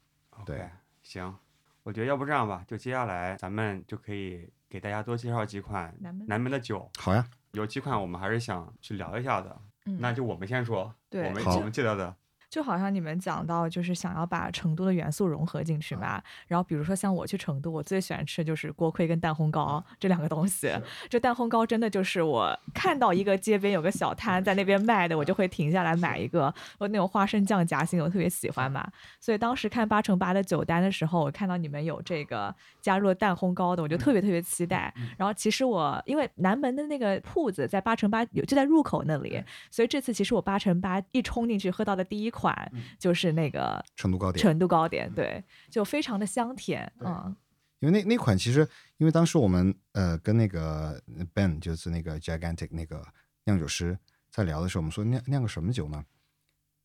[0.44, 0.68] 对
[1.02, 1.34] 行，
[1.82, 9.54] 我觉得要不这样吧，就接下来咱们就可以给大家多介绍几款南门的酒，好呀，有几款我们还是想去聊一下的。
[9.84, 12.16] 嗯那就我们先说，我们我们记得的，
[12.52, 16.22] 就好像你们讲到，就是想要把成都的元素融合进去嘛。
[16.46, 20.70] 然后比如说像我去成都，我最喜欢吃的就是锅盔跟蛋烘糕这两个东西。
[21.08, 26.52] 这蛋烘糕真的就是我看到一个街边有个小摊在那边卖的，我就会停下来买一个。
[26.76, 28.86] 我那种花生酱夹心我特别喜欢嘛。
[29.18, 34.92] 所以当时看八乘八的酒单的时候，我看到你们有这个加入了蛋烘糕的，我就特别特别期待。
[35.16, 44.42] 然后其实我因为南门的那个铺子在八乘八有就在入口那里，所以这次其实我八乘八一冲进去喝到的第一款就是那个成都糕点。
[44.42, 47.34] 成都糕点，对，就非常的香甜，嗯，
[47.78, 51.00] 因为那那款其实，因为当时我们呃跟那个
[51.32, 53.06] Ben 就是那个 Gigantic 那个
[53.44, 53.96] 酿酒师
[54.30, 56.04] 在聊的时候，我们说酿酿个什么酒呢？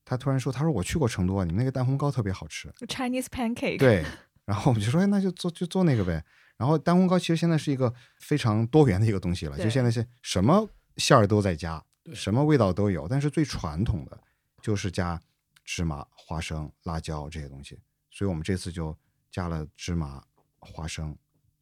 [0.06, 2.70] 他突然说，他说我去过成都啊，你们那个蛋烘糕特别好吃。
[2.88, 4.06] Chinese pancake，，对，
[4.46, 6.24] 然后我们就说，哎，那就做就做那个呗。
[6.58, 14.18] 然后蛋烘糕其实现在是一个非常多元的一个东西了，就现在是什么馅儿都在加，什么味道都有，但是最传统的
[14.62, 15.22] 就是加
[15.68, 17.78] 芝麻、花生、辣椒这些东西。
[18.10, 18.98] 所以我们这次就
[19.30, 20.24] 加了芝麻、
[20.60, 21.16] 花生、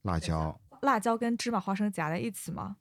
[0.04, 2.78] 辣椒，辣椒跟芝麻花生夹在一起吗？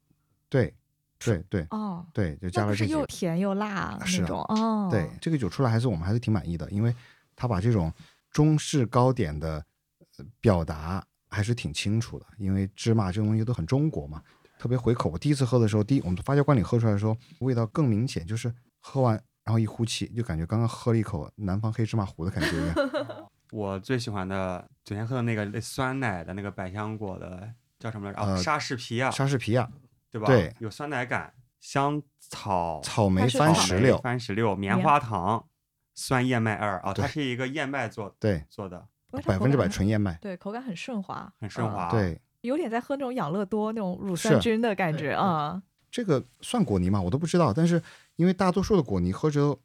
[0.51, 0.77] 对，
[1.19, 2.93] 对对哦，对，就加了这是。
[2.93, 6.95] 又甜又辣那种，哦，对，这个酒出来还是我们还是挺满意的，因为
[7.35, 7.93] 他把这种
[8.31, 9.65] 中式糕点的
[10.19, 14.23] 呃表达还是挺清楚的，因为芝麻这种东西都很中国嘛，
[14.59, 15.11] 特别回口。
[15.11, 22.77] 我第一次喝的时候，第一我们发酵罐里喝出来的时候，味道更明显，就是喝完然后一呼气，就感觉刚刚喝了一口南方黑芝麻糊的感觉一样。
[23.53, 28.21] 我最喜欢的昨天喝的那个类酸奶的那个百香果的叫什么来着？
[28.21, 29.71] 啊，呃莎士皮亚，莎士皮亚、
[30.11, 30.27] 对吧？
[30.27, 35.47] 对有酸奶感，香草、草莓番石榴，番石榴、棉棉花糖、
[35.95, 38.87] 酸燕麦二啊，它是一个燕麦做对，做的，
[39.25, 42.21] 百分之百纯燕麦，对，口感很顺滑，嗯很顺滑。，对。
[42.41, 45.63] 有点在喝那种养乐多那种乳酸菌的感觉啊。
[45.91, 47.01] 这个算果泥吗？
[47.01, 47.81] 我都不知道，但是
[48.17, 49.59] 因为大多数的果泥喝着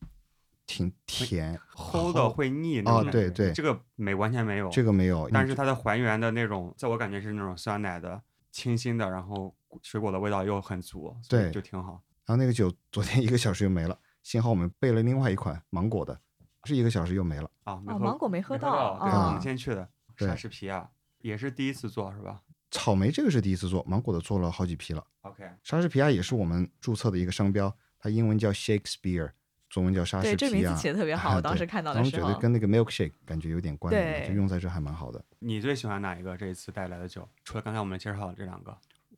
[0.65, 12.01] 挺甜，齁的会腻那哦种感觉对对这个没完全没有，这个没有，但是它的还原的那种，在我感觉是那种酸奶的清新的，然后水果的味道又很足，所以对就挺好。
[12.25, 16.19] 然后那个酒昨天一个小时就没了，幸好我们备了另外一款芒果的，
[16.65, 17.49] 是一个小时又没了。
[17.63, 20.87] 啊，没哦芒果没喝喝到对，我啊们先去的对莎士皮亚，
[21.19, 25.03] 也是第一次做是吧草莓这个是第一次做，芒果的做了好几批了。
[25.21, 29.31] ？OK，莎士皮亚也是我们注册的一个商标，它英文叫 Shakespeare，
[29.69, 30.49] 中文叫莎士对，皮亚。
[30.49, 32.29] 这名字起的特别好，啊我当时看到的时的时候。
[32.29, 35.23] 觉得跟那个 milkshake 感觉有点关联就用在这还蛮好的。
[35.39, 36.35] 你最喜欢哪一个？
[36.37, 38.75] 这一次带来的酒，除了刚才我们介绍的这两个，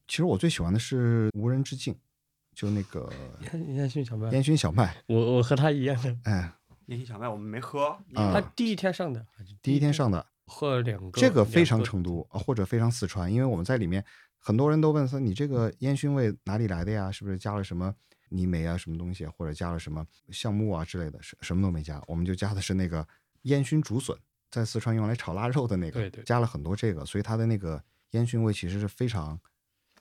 [0.07, 1.95] 其实我最喜欢的是无人之境，
[2.53, 3.09] 就那个
[3.69, 6.51] 烟熏小麦，烟熏小麦，我我和他一样的，哎，
[6.87, 9.25] 烟熏小麦我们没喝，啊他第一天上的，
[9.61, 14.03] 第一天上的，喝了两个，这个非常成都，啊或者非常四川，因为我们在里面，
[14.37, 17.09] 很多人都问说你这个烟熏味哪里来的呀？
[17.09, 17.95] 是不是加了什么
[18.31, 21.21] 泥煤啊，什么东西，或者加了什么橡木啊之类的？
[21.21, 23.05] 什什么都没加，我们就加的是那个
[23.43, 24.17] 烟熏竹笋，
[24.49, 29.39] 在四川用来炒腊肉的那个，对对加了很多这个，所以它的那个烟熏味其实是非常，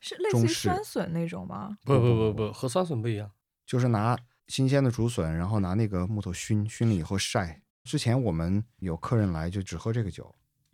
[0.01, 1.77] 是类似于酸笋那种吗？
[1.85, 3.31] 不不不不，和酸笋不一样。
[3.67, 4.17] 就是拿
[4.49, 7.61] 新鲜的竹笋，然后拿那个木头熏，熏了以后晒。
[7.85, 10.33] 之前我们有客人来就只喝这个酒，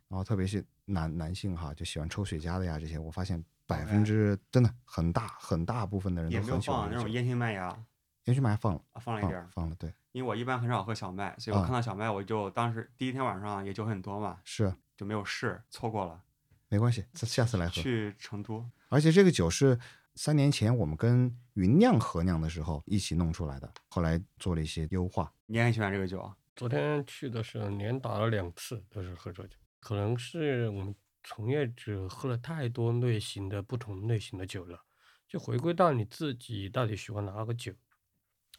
[0.08, 6.98] 然后特别是男男性哈，就喜欢抽雪茄的呀这些，我发现百分之真的很大很大部分的人也没有都很喜欢这个酒。
[6.98, 7.84] 放那种烟熏麦芽，
[8.24, 9.48] 烟熏麦芽放了，啊，放了一点儿。
[9.52, 16.22] 放放了，对，因为我一般很少喝小麦，所以我啊看到小麦我就当时第一天晚上也酒很多嘛，是就没有试，错过了。
[16.68, 17.72] 没关系，下下次来喝。
[17.72, 19.78] 去成都，而且这个酒是
[20.14, 25.32] 三年前我们跟云酿合酿的时候一起弄出来的，后来做了一些优化。
[25.46, 26.36] 你也很喜欢这个酒啊？
[26.56, 29.56] 昨天去的时候连打了两次，都是喝这酒。
[29.78, 30.92] 可能是我们
[31.28, 34.84] 从业者喝了太多类型的不同类型的酒了，
[35.28, 37.72] 就回归到你自己到底喜欢哪个酒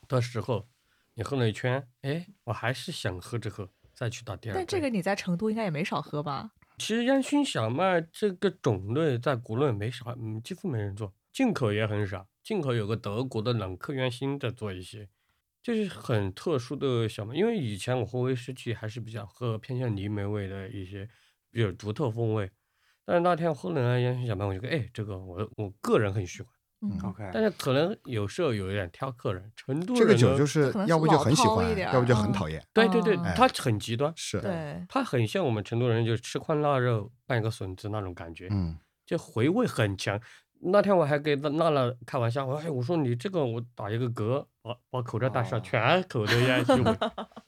[0.06, 0.68] 的时候，
[1.14, 4.56] 你喝了一圈，哎，我还是想喝这个，再去打第二。
[4.56, 6.52] 但这个你在成都应该也没少喝吧？
[6.78, 12.28] 其实烟熏小麦这个种类在国内没啥，嗯，几乎没人做，进口也很少。
[12.44, 15.08] 进口有个德国的朗克烟熏在做一些，
[15.64, 17.34] 就是很特殊的小麦。
[17.34, 21.10] 因为以前我喝威士忌还是比较喝偏向泥煤味的一些
[21.52, 22.50] 比较独特风味，
[23.06, 26.52] 但是那天喝了那烟熏小麦，我就觉得，哎，这个我我个人很喜欢。
[26.80, 32.64] 嗯，OK，但是可能有时候有一点挑客人，成都这个酒就是要不就很喜欢饕一点，要不就很嗯讨厌。
[32.72, 38.48] 对对对哦，它很极端，是，对，它很像我们成都人就吃块腊肉拌一个笋子那种感觉。
[38.52, 40.22] 嗯，就回味很强。
[40.60, 46.98] 那天我还给娜娜娜开玩笑，我说：“哎，我说你这个我打一个嗝，把把口罩戴上，哦全口都烟熏味。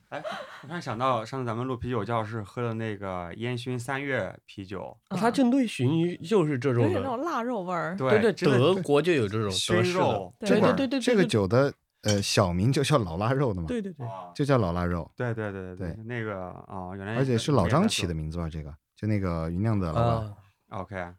[0.09, 0.21] 哎，
[0.63, 7.95] 我突然想到上次咱们录啤酒教室喝的那个烟熏三月啤酒，嗯它就类似于就是这有种有，点那种腊肉味儿。
[7.95, 18.19] 对对，真的德国就有这种熏德式的，肉，对这对对对对，这个，酒的呃小名就叫老腊肉的嘛，对对对，啊就叫老腊肉，对对对对对那个啊，原来而且是老张起的名。
[18.23, 18.49] 名字吧？
[18.49, 20.35] 这个就那个云酿的老板，啊
[20.81, 21.13] ，OK，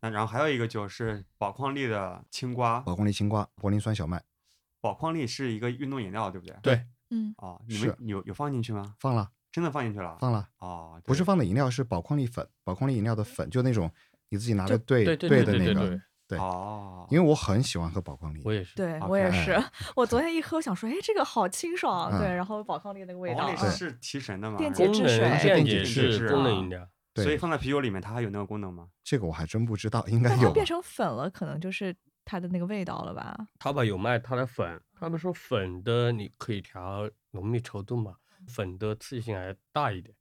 [0.00, 4.22] 那然后还有一个酒是宝矿力的青瓜，宝矿力青瓜、柏林酸小麦
[4.80, 6.56] 宝矿力是一个运动饮料，对不对？
[6.62, 8.94] 对，嗯，哦，你们有有放进去吗？
[8.98, 10.16] 放了，真的放进去了？
[10.20, 13.90] 放了，哦，不是放的饮料，是宝矿力粉，宝矿力饮料的粉，就那种
[14.28, 19.64] 你自己拿着兑兑的那个对对对，，对哦，因为我很喜欢喝宝矿力，我也是，对我也是哎。
[19.96, 22.18] 我昨天一喝，想说，哎，这个好清爽，嗯。
[22.20, 24.58] 对，然后宝矿力那个味道宝矿力嗯是提神的吗？
[24.58, 26.28] 电解质水电解质是。
[26.28, 26.60] 功能啊？
[26.60, 27.24] 饮料，对。
[27.24, 28.88] 所以放在啤酒里面，它还有那个功能吗？
[29.02, 31.96] 这个我还真不知道，应该有变成粉了，可能就是
[32.28, 33.48] 它的那个味道了吧？
[33.58, 40.14] 淘宝有卖它的粉，他们说粉的你可以调浓密稠度嘛，粉的刺激性还大一点，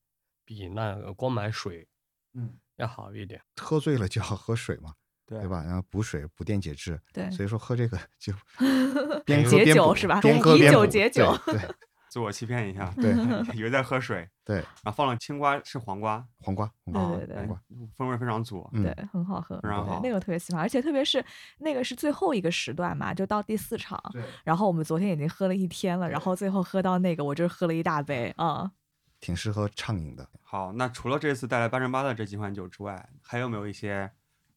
[0.46, 1.86] 比那个光买水，
[2.34, 3.42] 嗯，要好一点。
[3.58, 4.94] 喝醉了就要喝水嘛，
[5.26, 5.50] 对对？
[5.50, 5.62] 吧？
[5.66, 8.32] 然后补水补电解质，对，所以说喝这个就
[9.26, 11.60] 边喝解边补酒是吧边喝边补解酒对
[12.18, 13.14] 自我欺骗一下，对
[13.56, 17.62] 以为在喝水，对，然后放了青瓜是黄瓜，黄瓜黄瓜对对对黄瓜，
[17.96, 18.68] 风味非常足。
[18.74, 21.24] 嗯对，很好喝，非常好对那个特别喜欢，而且特别是
[21.60, 28.72] 那个是最后一个时段嘛，就到第四场，对，然后我们昨天已经喝了一天了，然后最后喝到那个，我就是喝了一大杯啊，
[29.20, 30.28] 挺适合畅饮的。
[30.42, 34.10] 好，那除了这次带来八乘八的这几款酒之外，还有没有一些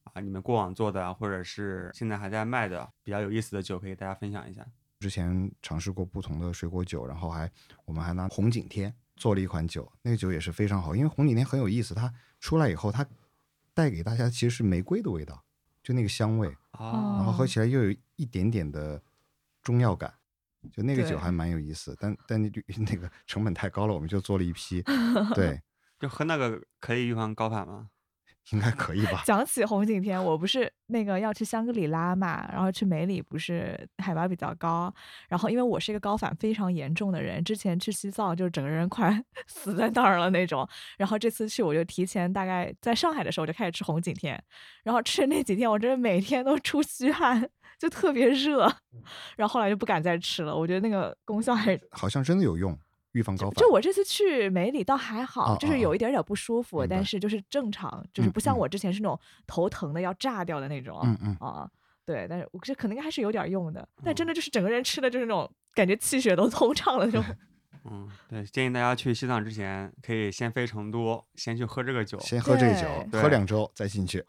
[0.05, 4.65] 啊你们过往做的，或者是现在还在卖的比较有意思的酒，可以给大家分享一下？
[5.01, 7.51] 之前尝试过不同的水果酒，然后还
[7.87, 13.05] 我们还拿红景天做了一款酒，那个酒也是非常好，因为红景天很有意思，它出来以后它
[13.73, 15.43] 带给大家其实是玫瑰的味道，
[15.83, 19.03] 就那个香味，啊，然后喝起来又有一点点的
[19.63, 20.13] 中药感，
[20.71, 22.51] 就那个酒还蛮有意思，但但那
[22.87, 24.83] 那个成本太高了，我们就做了一批，
[25.35, 25.63] 对，
[25.99, 27.89] 就喝那个可以预防高反吗？
[28.53, 29.23] 应该可以吧？
[29.27, 34.93] 讲起红景天，我不是那个要去香格里拉嘛，然后去梅里不是海拔比较高，
[35.29, 44.43] 然后因为我是一个高反非常严重的人，之前去西藏就是整个人快 死在那儿了那种，然后这次去我就提前大概在上海的时候我就开始吃红景天，
[44.83, 48.63] 然后吃那几天我真的每天都出虚汗，就特别热，
[49.37, 52.77] 然后后来就不敢再吃了，我觉得那个功效还好像真的有用，
[53.13, 53.55] 预防高反。
[53.55, 61.01] 就我这次去梅里倒还好，就是有一点点不舒服，但是就是正常，就是嗯不像嗯我之前是那种头疼的要炸掉的那种。
[61.03, 61.71] 嗯嗯，啊，
[62.05, 67.25] 对，但是我这可能还是有点用的，但哦真的就是整个人吃的就是那种感觉气血都 通畅了那种。
[67.91, 74.23] 嗯，对，建议大家去西藏之前，可以先飞成都，先去喝这个酒，先喝这个酒，对喝两周再进去。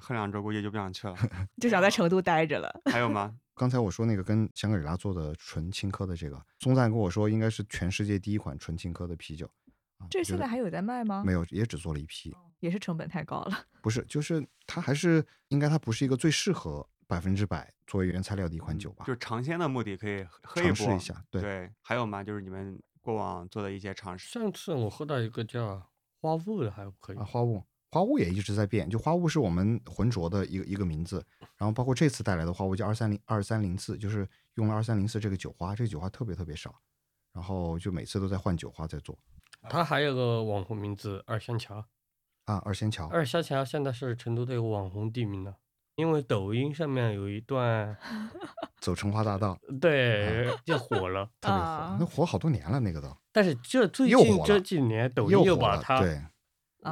[0.00, 1.14] 喝两周估计就不想去了。
[1.60, 2.80] 就想在成都待着了。
[2.90, 3.32] 还有吗？
[3.54, 9.46] 刚才我说那个跟香格里拉做的纯青稞的这个，松赞跟我说应该是全世界第一款纯青稞的啤酒。
[9.98, 11.22] 啊这现在还有在卖吗？
[11.24, 12.34] 没有，也只做了一批。
[12.58, 13.66] 也是成本太高了。
[13.80, 21.24] 不是，就是它还是应该它不是一个最适合百分之百作为原材料的一款酒吧就，是尝鲜的目的可以喝一波尝试一下。
[21.30, 22.24] 对，对，还有吗？
[22.24, 24.30] 就是你们过往做的一些尝试。
[24.30, 27.24] 上次我喝到一个叫花雾的，还可以啊，。
[27.24, 31.22] 花雾，花雾也一直在变，就花雾是我们浑浊的一个一个名字，
[31.58, 36.74] 然后包括这次带来的花雾叫二三零二三零四，就是用了二三零四这个酒花，这个酒花特别特别少，
[37.34, 39.18] 然后就每次都在换酒花在做
[39.68, 41.84] 它还有个网红名字二仙桥，
[42.46, 45.56] 啊，二仙桥二仙桥现在是成都的一个网红地名了。
[45.96, 47.94] 因为抖音上面有一段，
[48.80, 51.26] 走成华大道对，就火了。
[51.38, 56.18] 特别火，啊那火好多年了那个都，但是这最近这又火了几年，抖音又又火了，对。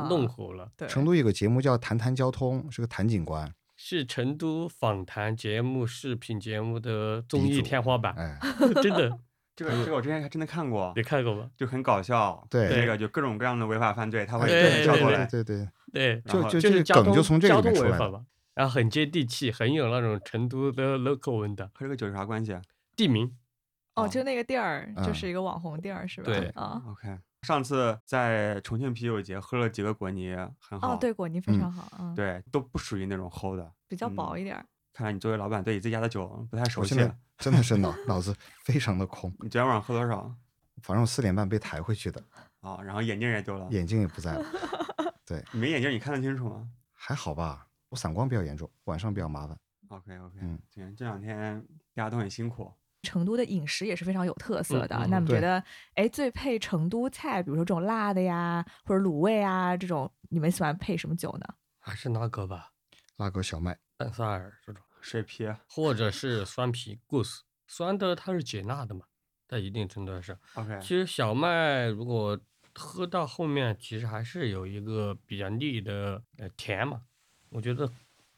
[0.08, 0.70] 弄火了。
[0.76, 8.38] 对，成都有个节目叫《谈谈交通》，是个谭警官，是成都访谈节目、视频节目的综艺天花板，哎，
[8.82, 9.18] 真的，
[9.56, 11.50] 这个这个我之前还真的看过你，看过吧？
[11.56, 12.46] 就很搞笑。
[12.48, 15.26] 对那个就各种各样的违法犯罪，他会对跳过来。
[15.26, 18.22] 对对对，对，就就就是梗就从这交里面出来吧，
[18.54, 21.66] 然后很接地气，很有那种成都的 local 味道。
[21.74, 22.62] 和这个酒有啥关系啊
[22.96, 23.30] 地名
[23.94, 26.26] 哦，就那个地儿，就嗯是一个网红地儿，是吧？
[26.26, 30.94] 对啊，？OK，上次在重庆啤酒节喝了几个果泥，很好。
[30.94, 33.72] 哦，对，果泥非嗯常好，嗯，，对，都不属于那种齁的。
[33.88, 34.66] 比较薄嗯一点儿。
[34.92, 36.94] 看来你作为老板对你自己家的酒不太熟悉
[37.38, 40.34] 真的是脑 脑子非常的空，你昨天晚上喝多少？
[40.82, 42.22] 反正我四点半被抬回去的，
[42.60, 43.66] 啊，然后眼镜也丢了。
[43.70, 44.44] 眼镜也不在了，
[45.52, 47.66] 你没眼镜，你看得清楚吗还好吧？
[47.88, 49.56] 我散光比较严重，晚上比较麻烦。
[49.88, 51.60] ？OK OK，嗯行，这两天
[51.94, 52.72] 大家都很辛苦。
[53.02, 54.96] 成都的饮食也是非常有特色的。
[54.96, 55.62] 嗯嗯对那你觉得，
[55.94, 61.46] 哎，最配成都菜，比如说这种辣的呀，或者卤味啊这种，你们喜欢配什么酒呢？
[61.78, 62.72] 还是那个吧，
[63.16, 69.06] 拉格小麦，丹萨尔这种，水啤，或者是酸啤 Goose，酸的它是解辣的嘛，
[69.48, 70.38] 在一定程度上。
[70.54, 72.38] OK，其实小麦如果
[72.74, 77.02] 喝到后面，其实还是有一个比较腻的呃甜嘛。
[77.48, 77.90] 我觉得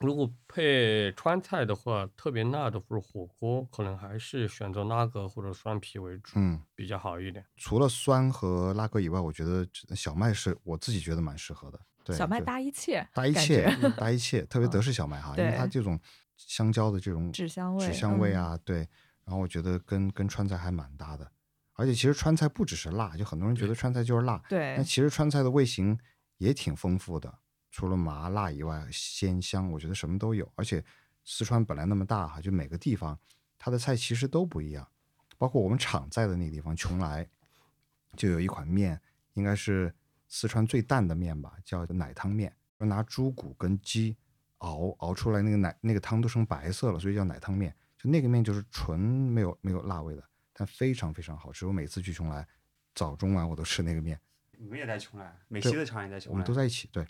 [0.03, 7.45] 如果配川菜的话，特别辣的或者火锅，可能还是选择拉格或者酸啤为主，嗯，比较好一点。
[7.57, 11.81] 除了酸和拉格以外，我觉得小麦是我自己觉得蛮适合的。
[12.05, 15.99] 对，小麦搭一切，搭一切，搭一切，特别德式小麦哈，因为它这种
[16.37, 18.79] 香蕉的这种纸香味纸香味嗯啊，对，
[19.25, 21.31] 然后我觉得跟跟川菜还蛮搭的。
[21.75, 25.99] 而且其实川菜不只是辣，就很多人觉得川菜就是辣，对但，其实川菜的味型
[26.37, 27.33] 也挺丰富的，
[27.73, 30.49] 除了麻辣以外，鲜香，我觉得什么都有。
[30.55, 30.85] 而且
[31.25, 33.19] 四川本来那么大哈，就每个地方
[33.59, 34.87] 它的菜其实都不一样，
[35.39, 37.27] 包括我们厂在的那个地方邛崃，
[38.15, 39.01] 就有一款面，
[39.33, 39.93] 应该是
[40.29, 44.17] 四川最淡的面吧，叫奶汤面，拿猪骨跟鸡
[44.59, 47.75] 熬熬出来那个奶那个汤都成白色了，所以叫奶汤面。
[47.97, 51.65] 就那个面就是纯没有没有辣味的，但非常非常好吃。
[51.65, 52.45] 我每次去邛崃，
[52.97, 54.21] 早中晚我都吃那个面，
[54.59, 56.89] 你们也在邛崃，美对西的厂也在邛崃，我们都在一起。
[56.91, 57.07] 对，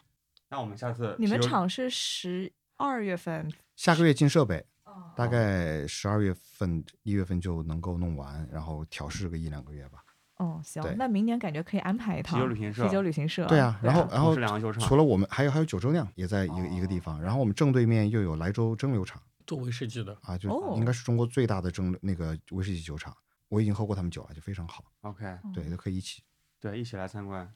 [0.53, 10.05] 那我们下次你们厂是十二月份，下个月进设备，哦大概十二月份、一月份就能够弄完，然后调试个一两个月吧。
[10.37, 13.47] 哦，行，那明年感觉可以安排一趟酒旅行社啤酒旅行社。
[13.47, 14.35] 对啊，然后然后
[14.73, 23.17] 除了我们，还有还有九州酿也在一个、一个地哦方，然后我们正对面又有莱州蒸馏厂做威士忌的，啊，就哦应该是中国最大的蒸那个威士忌酒厂。
[23.49, 25.25] 我已经喝过他们酒了，就非常好，OK，
[25.55, 26.23] 对，都可以一起。
[26.61, 27.51] 对，一起来参观，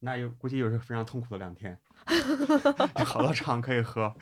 [0.00, 1.78] 那又估计又是非常痛苦的两天
[3.04, 4.14] 好多厂可以喝。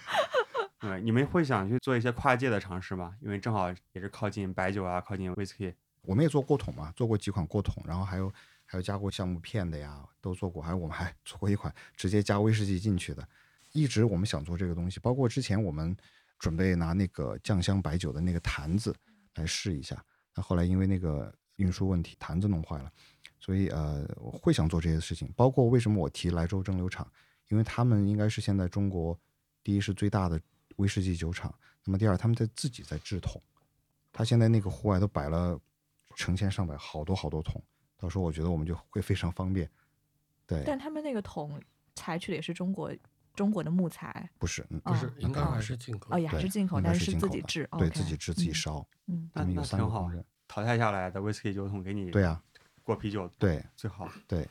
[0.78, 3.14] 对，你们会想去做一些跨界的尝试吗？
[3.20, 5.74] 因为正好也是靠近白酒啊，靠近 whisky。
[6.02, 8.32] 我们也做过桶嘛，做过几款过桶，然后还有
[8.64, 10.62] 还有加过橡木片的呀，都做过。
[10.62, 13.26] 还有我们还做过一款直接加威士忌进去的。
[13.72, 15.96] 一直我们想做这个东西，包括之前我们
[16.38, 18.94] 准备拿那个酱香白酒的那个坛子
[19.36, 20.02] 来试一下，
[20.34, 22.92] 那后来因为那个运输问题，坛子弄坏了，
[23.46, 25.32] 所以呃会想做这些事情。
[25.36, 27.08] 包括为什么我提莱州蒸馏厂，
[27.46, 29.16] 因为他们应该是现在中国
[29.62, 30.40] 第一是最大的
[30.78, 33.40] 威士忌酒厂，那么第二他们在自己在制桶，
[34.12, 35.56] 他现在那个户外都摆了
[36.16, 37.62] 成千上百好多好多桶，
[37.96, 39.70] 到时候我觉得我们就会非常方便。
[40.44, 41.62] 对，但他们那个桶
[41.94, 42.92] 采取的也是中国
[43.32, 46.18] 中国的木材，不是，不是，应该还是进口哦，。
[46.18, 50.24] 也还是进口，但是自是自己制，对自己制自己嗯烧，嗯，那那他们有三个挺好工人。
[50.48, 52.42] 淘汰下来的 whisky 酒桶给你对呀、
[52.86, 54.48] 过啤酒对最好对，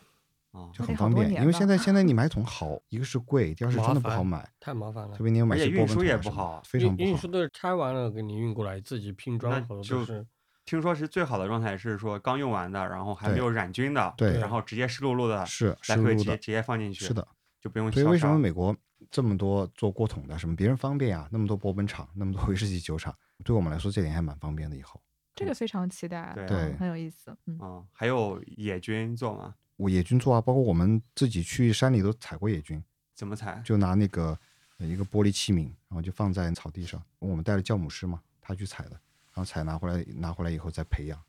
[0.52, 1.32] 啊，就很方便。
[1.32, 5.24] 因为现在现在你买桶好，一个是贵，第二是真的不好买，太麻烦了特。
[5.24, 7.28] 别你要买些波运输也不好非常不好运运输。
[7.28, 10.28] 都是拆完了给你运过来，自己拼装，好了就是。
[10.66, 17.28] 听说是最好的状态是说刚用完的，然后还没有染菌的，对然后直接湿漉漉的，是来湿漉漉的，回直接直接放进去，是，的。
[17.62, 18.76] 就不用所以为什么美国
[19.12, 24.76] 这么多做过桶的，什么别人方便啊，那么多波本厂，那么多威士忌酒厂，对我们来说这点还蛮方便的。
[24.76, 25.00] 以后
[25.36, 29.56] 这个非常期待，对很有意思，嗯，啊，还有野菌做吗？
[29.76, 32.82] 我野菌做啊，包括我们自己去山里都采过野菌，
[33.14, 33.62] 怎么采？
[33.66, 34.40] 就拿那个
[34.78, 41.22] 呃一个玻璃器皿，然后就放在草地上，我们带了酵母师嘛，他去采的，然后采拿回来拿回来以后再培养，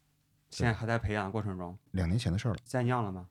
[0.50, 3.28] 现在还在培养的过程中，两年前的事儿了，再酿了吗？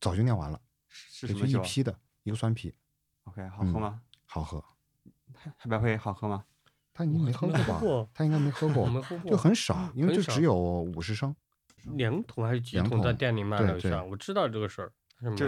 [0.00, 2.72] 早就酿完了，是是什么酒批的一个酸啤
[3.24, 4.02] ，？OK，好喝嗯吗？
[4.26, 4.64] 好喝。
[5.58, 6.44] 黑白灰好喝吗？
[6.94, 7.78] 他应该没喝过吧？
[7.78, 11.34] 过，他应该没喝过我，没喝过，就很少，因为就只有五十升。
[11.96, 14.92] 两桶还是几桶在店里卖了下，我知道这个事儿。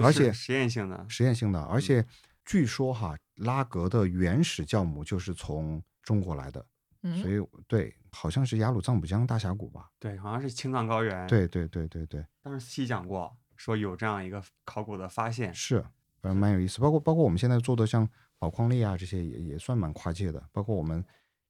[0.01, 2.05] 而且是实验性的，实验性的，而且
[2.45, 6.61] 据说哈，拉格的原始酵母就是从中国来的，
[7.03, 9.91] 所嗯，以对，好像是雅鲁藏布江大峡谷吧？
[9.99, 15.53] 对，好像是青藏高原。，对对对对对，当时细讲过，说有这样一个考古的发现。
[15.53, 15.81] 是，
[16.21, 16.81] 反正蛮有意思。
[16.81, 20.41] 包括包括我们现在做的像宝矿力啊这些也也算蛮跨界的。
[20.53, 21.05] 包括我们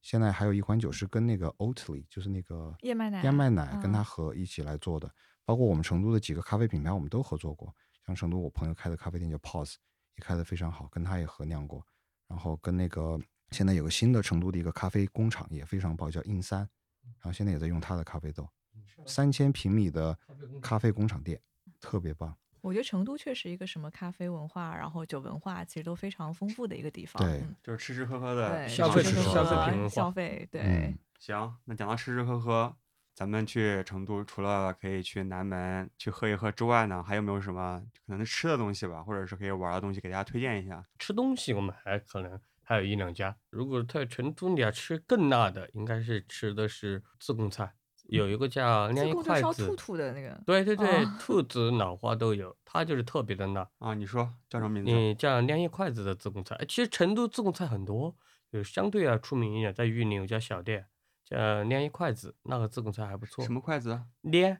[0.04, 5.10] 现在还有一款酒是跟那个 Oatly，就是那个燕麦奶燕麦奶跟它嗯合一起来做的。
[5.46, 7.74] 包括我们成都的几个咖啡品牌，我们都合作过。
[8.06, 9.76] 像成都我朋友开的咖啡店叫 Pause，
[10.16, 11.82] 也开得非常好，跟他也合酿过。
[12.28, 13.18] 然后跟那个
[13.52, 18.46] 现在有个新的成都的一个咖啡工厂也非常棒，叫印三，然后现在也在用他的咖啡豆，
[19.06, 20.18] 三千平米的
[20.60, 21.40] 咖啡工厂店，
[21.80, 22.36] 特别棒。
[22.64, 27.22] 我觉得成都确实一个什么咖啡文化，然后酒文化，其实都非常丰富的一个地方。
[27.22, 32.74] 对嗯就是吃吃喝喝的对，消费吃吃吃消费消费，对嗯，行，那讲到吃吃喝喝，
[33.12, 40.82] 咱们去成都除了可以去南门去喝一喝之外呢，还有没有什么可能吃的东西吧，或者是可以玩的东西给大家推荐一下？
[40.98, 43.36] 吃东西我们还可能还有一两家。
[43.50, 47.74] 如果在成都你要吃更辣的，应该是吃的是自贡菜，
[48.04, 53.68] 有一个叫晾自一筷子烧兔，兔的那个，对对对，哦兔子、脑花都有，它就是特别的辣。
[53.78, 54.90] 啊，你说叫什么名字？
[54.92, 56.54] 嗯，叫晾一筷子的自贡菜。
[56.56, 58.14] 哎其实成都自贡菜很多，
[58.50, 60.86] 有相对要出名一点，在玉林有家小店
[61.24, 63.52] 叫晾一筷子，那个自贡菜还不错什。
[63.52, 64.02] 么筷子？
[64.22, 64.58] 捏，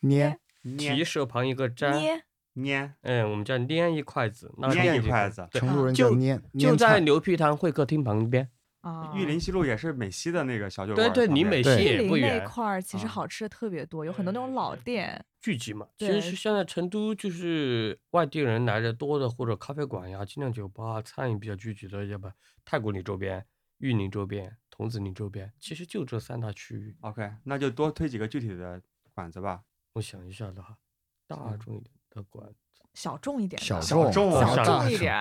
[0.00, 2.24] 捏提手旁一个粘，捏
[2.54, 8.50] 捏嗯，我们叫晾一筷子，那个捏一筷子对成都人就叫捏，就在牛皮糖会客厅旁边。
[8.80, 15.86] 啊，玉林西路也是美西的那个小酒馆对对离美西也不玉林那块儿其实啊好吃的特别多，有很多那种老店，聚集嘛。
[15.98, 22.30] 其对实是现在成都就是外地人来的多的，或者咖啡馆呀、精酿酒吧、餐饮比较聚集的，要不
[22.64, 23.44] 太古里周边、
[23.78, 26.96] 玉林周边、桐梓林周边，其实就这三大区域。
[27.00, 28.80] OK，那就多推几个具体的
[29.12, 29.62] 馆子吧。
[29.92, 30.78] 我想一下的哈，
[31.26, 32.54] 大众一点的馆子，
[32.94, 35.14] 小众一点的，小小众小众一点，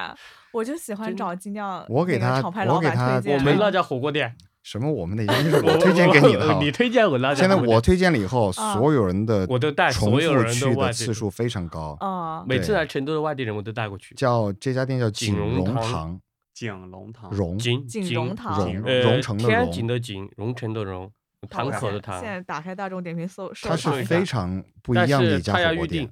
[0.51, 3.37] 我就喜欢找精酿我给他我老板给他推荐。
[3.37, 6.53] 我们那家火锅店， 什么我们那 家就是我推荐给你的。
[6.59, 11.95] 你推荐我那家现在我推荐了以后，啊所有人的我都带重所有人复去的次数非常高。
[11.99, 14.15] 啊，每次来成都的外地人我都带过去。
[14.15, 16.21] 叫这家店叫锦锦荣荣堂堂，
[16.53, 21.09] 景龙堂，荣锦锦锦荣堂荣呃荣成的天荣津的锦，荣成的荣，
[21.49, 26.11] 堂口的堂现在打开大众点评搜，搜它是非常不一样的一家火锅店定。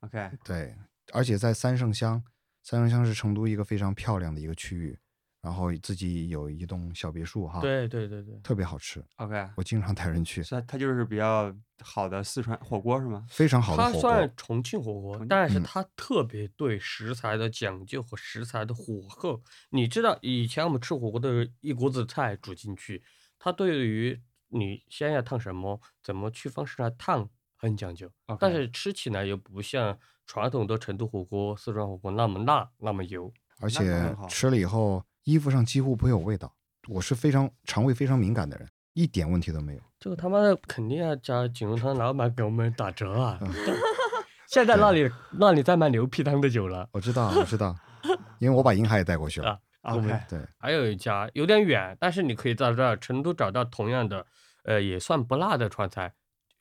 [0.00, 0.74] OK，对，
[1.12, 2.22] 而且在三圣乡，
[2.62, 4.98] 三圣乡是成都一个非常漂亮的一个区域，
[5.40, 13.24] 然后自己有一栋小别墅哈，，对对对对，特别好吃，OK，我经常带人去，是它它就是比较好的四川火锅是吗？
[13.30, 19.42] 非常好的它火锅，算重庆火锅但是它特别对食材的讲究和食材的火候。
[19.70, 23.02] 你知道以前我们吃火锅都是一锅子菜煮进去，
[23.38, 29.98] 它对于你先要烫什么，怎么去方式来烫很讲究但是吃起来又不像
[30.28, 33.32] 传统的成都火锅、四川火锅那么辣、那么油。
[33.60, 36.54] 而且吃了以后衣服上几乎不会有味道。
[36.88, 39.80] 我是非常肠胃非常敏感的人，一点问题都没有。
[39.98, 43.38] 这个他妈的肯定要加锦荣汤老板给我们打折啊！
[43.40, 43.50] 嗯
[44.46, 46.88] 现在那里那里在卖牛皮汤的酒了。
[46.92, 47.74] 我知道，我知道，
[48.38, 49.50] 因为我把银海也带过去了。
[49.82, 54.26] 啊 OK，对，还有一家有点远，但是你可以在这儿成都找到同样的，
[54.64, 56.12] 呃，也算不辣的川菜，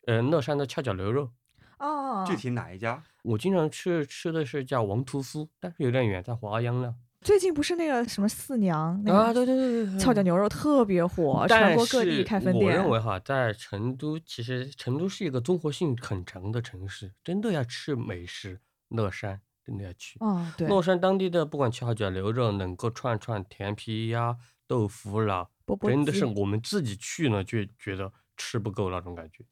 [0.06, 1.32] 呃，乐山的翘脚牛肉。
[1.80, 3.04] 哦，具体哪一家？
[3.24, 6.96] 我经常吃吃的是叫王屠夫，但是有点远，在华阳了。
[7.22, 12.90] 最近不是那个什么四娘那啊，个对对对对对，翘脚牛肉特别火，全国各地开分店我认。
[12.90, 20.18] 为哈，在成都，其实成都是一个综合性很强的城市，真的要吃美食，乐山真的要去。
[20.20, 25.50] 哦，对，乐山当地的不管翘脚牛肉、冷锅串串、甜皮鸭、豆腐脑，
[25.82, 29.44] 真的是我们自己去了就觉得吃不够那种感觉。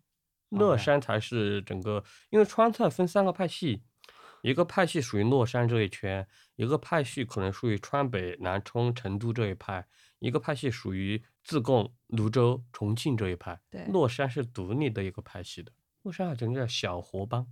[0.56, 3.84] 乐山才是整个，因为川菜分三个派系，
[4.41, 9.88] 一个派系属于乐山这一圈，一个派系可能属于川北、南充、成都这一派，
[10.20, 13.60] 一个派系属于自贡、泸州、重庆这一派。
[13.70, 15.72] 对乐山是独立的一个派系的，
[16.03, 17.47] 乐山还整个叫小河帮，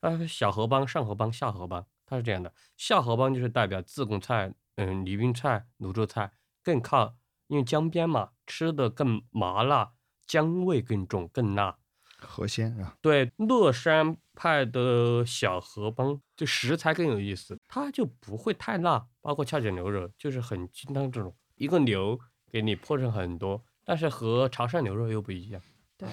[0.00, 2.52] 啊小河帮、上河帮、下河帮，它是这样的。
[2.76, 6.32] 下河帮就是代表自贡菜、嗯宜宾菜、泸州菜，
[6.62, 7.16] 更靠
[7.48, 9.92] 因为江边嘛，吃的更麻辣，
[10.26, 11.79] 姜味更重、更辣。
[12.20, 22.18] 河鲜啊，对，乐山派的小河帮就食材更有意思，它就不会太辣，包括翘脚牛肉就是很清汤这种，一个牛
[22.50, 25.60] 给你破成很多，但是和潮汕牛肉又不一样。
[25.96, 26.08] 对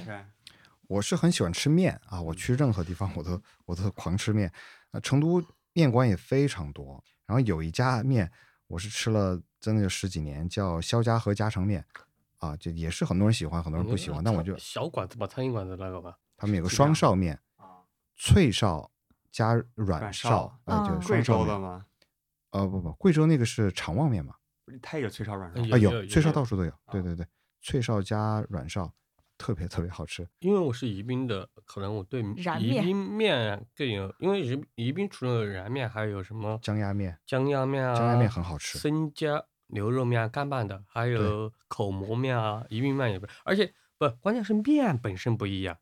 [0.87, 4.51] 我是很喜欢吃面啊，我去任何地方我都我都狂吃面。
[4.91, 5.43] 啊，成都
[5.73, 8.31] 面馆也非常多，然后有一家面
[8.67, 11.85] 我是吃了真的有十几年，叫肖家河家常面，
[12.37, 17.81] 啊，就也是很多人喜欢，很多人不喜欢，但我就小馆子吧，苍蝇馆子那个吧，他们有个双哨面，啊，
[18.15, 18.91] 脆哨
[19.31, 21.47] 加软软哨哨，啊，就啊贵是双哨面。
[21.47, 21.85] 州的吗？
[22.51, 24.35] 呃，不不，贵州那个是长旺面嘛？
[24.65, 26.71] 不是它也有脆烧软烧哎啊，有有脆哨到处都有。
[26.91, 27.25] 对啊对对，
[27.61, 28.93] 脆哨加软哨，
[29.37, 30.27] 特别特别好吃。
[30.39, 32.21] 因为我是宜宾的，可能我对
[32.59, 45.77] 宜宾面更有，因为宜宜宾除了燃面，还有什么姜鸭面，姜鸭面啊，姜鸭面很好吃生姜牛肉面啊，干拌的，还有口蘑面啊，宜宾面也不，而且不，关键是面本身不一样，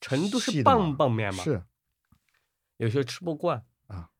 [0.00, 1.62] 成都是棒棒面嘛，是
[2.76, 4.10] 有些吃不惯啊。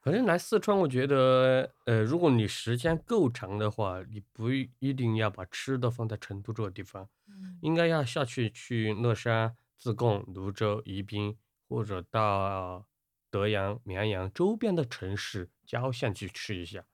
[0.00, 11.38] 反正来四川，我觉得，呃，如果你时间够长的话，你不一一定要把吃的放在成都这个地方，嗯应该要下去去乐山、自贡、泸州、宜宾，
[11.68, 12.84] 或者到
[13.30, 16.84] 德阳、绵阳周边的城市郊县去吃一下，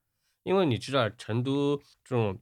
[0.42, 2.40] 因为你知道成都这种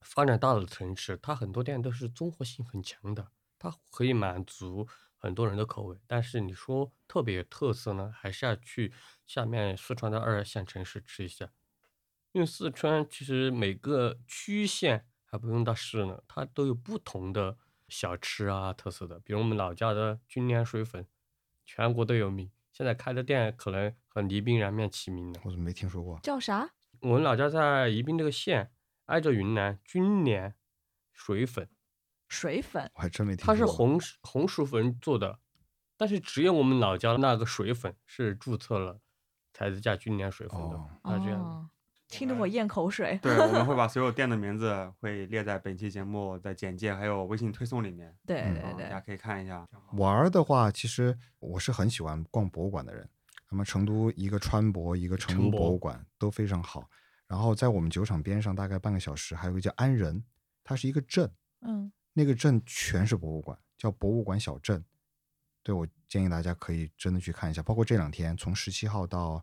[0.00, 3.28] 发展大的城市，它很多店都是综合性很强的，
[3.58, 4.86] 它可以满足
[5.16, 5.98] 很多人的口味。
[6.06, 8.92] 但是你说特别有特色呢，还是要去
[9.26, 11.50] 下面四川的二线城市吃一下，
[12.32, 17.56] 因为四川其实每个区县还不用到市呢，它都有不同的
[17.88, 21.06] 小吃啊特色的，比如我们老家的军连水粉，
[21.64, 22.50] 全国都有名。
[22.72, 25.40] 现在开的店可能和宜宾燃面齐名的。
[25.44, 26.18] 我怎么没听说过？
[26.20, 26.68] 叫啥？
[27.04, 28.70] 我们老家在宜宾这个县，
[29.06, 30.54] 挨着云南，军连
[31.12, 31.68] 水粉，
[32.28, 32.90] 水粉。
[32.94, 33.56] 我还真没听它过。
[33.56, 35.38] 是红薯红薯粉做的，
[35.98, 39.00] 但是只有我们老家那个水粉是注册了，
[39.52, 41.42] 才是叫军连水粉的哦，它这样。
[41.42, 41.68] 哦，
[42.08, 43.18] 听得我咽口水。
[43.20, 49.68] 对，我们会把所有店的名字会列在本期节目的简介还有微信推送里面，对嗯对对啊大家，可以看一下。
[49.92, 53.06] 玩儿的话，其实我是很喜欢逛博物馆的人。
[53.50, 56.88] 那么成都一个川博，一个成都博博物馆都非常好。
[57.26, 60.22] 然后在我们酒厂边上大概半个小时，还有一个叫安仁，
[60.62, 61.30] 它是一个镇，
[61.60, 64.84] 嗯，那个镇全是博物馆，叫博物馆小镇。
[65.62, 69.42] 对我建议大家可以真的去看一下，包括这两天从十七号到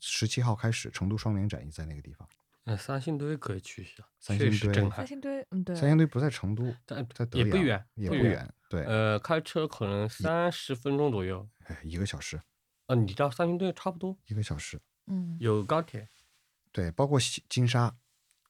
[0.00, 2.26] 十七号开始，成都双年展也在那个地方。
[2.64, 5.06] 那，三星堆可以去一下，三星堆三。
[5.06, 8.12] 星堆，嗯对，三星堆不在成都，但在德阳也不远，不远。
[8.14, 11.46] 也不远，对，呃，开车可能三十分钟左右。
[11.64, 12.40] 哎一个小时，
[12.90, 14.80] 呃，你到三星堆差不多，一个小时。
[15.06, 16.08] 嗯，有高铁。
[16.72, 17.94] 对，包括金沙、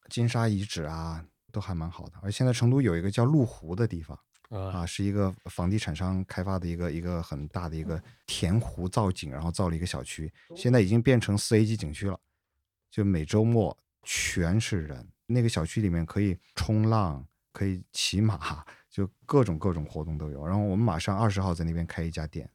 [0.09, 1.23] 金沙遗址啊，
[1.53, 2.15] 都还蛮好的。
[2.23, 4.19] 而现在成都有一个叫麓湖的地方
[4.49, 12.19] 啊啊，是一个房地产商开发的一个一个很大的一个填湖造景，然后造了一个小区，现在已经变成四 A 级景区了。
[12.91, 20.47] 就每周末全是人，那个小区里面可以冲浪，可以骑马，就各种各种活动都有。
[20.47, 22.51] 然后我们马上二十号在那边开一家店，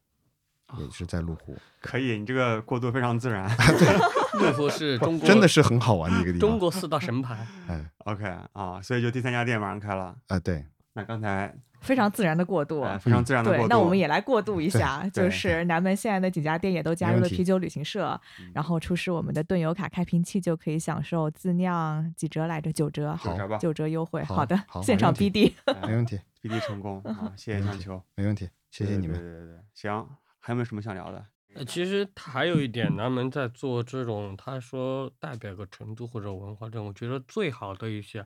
[0.80, 3.50] 也是在麓湖，可以，你这个过渡非常自然。
[3.50, 6.40] 麓湖是 中国真的是很好玩的一个地方。
[6.40, 7.46] 中国四大神牌。
[7.68, 8.24] 哎 OK
[8.54, 10.16] 啊，所以就第三家店马上开了。
[10.28, 12.82] 啊，对，那刚才非常自然的过渡。
[12.82, 22.72] 呃非常自然的过对，渡，那我们也来过渡一下，就是南门现在的几家店也都加入了啤酒旅行社，嗯然后出示我们的盾游卡开瓶器就可以享受自酿几折来着？
[22.72, 24.24] 九折，九折吧，九折优惠。
[24.24, 25.54] 好的，好现场 BD。
[25.66, 27.32] 哎没问题，，BD 成功啊！
[27.38, 29.18] 谢谢没问题香秋，没问题，谢谢你们。
[29.18, 30.08] 对对对对，行，
[30.46, 31.26] 还有没有什么想聊的？
[31.56, 38.24] 呃，其实他还有一点，南门在做这种，他说代表个成都或者文化这种，我觉得最好的一些，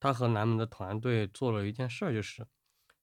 [0.00, 2.46] 他和南门的团队做了一件事儿，就是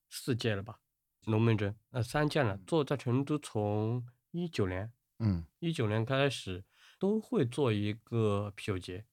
[0.10, 0.80] 四届了吧，
[1.26, 6.64] 龙门阵，呃，三届了，做在成都从一九年，嗯一九年开始
[6.98, 9.06] 都会做一个啤酒节，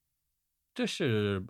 [0.73, 1.45] 这是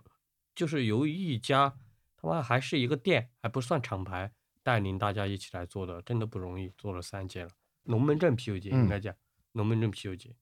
[0.53, 1.73] 就是由一家
[2.17, 7.51] 他妈还是一个店，还不算厂牌，带领大家一起来做的，真的不容易，做了三届了。
[7.83, 9.13] 龙门阵啤酒节应嗯该讲，
[9.51, 10.35] 龙门阵啤酒节。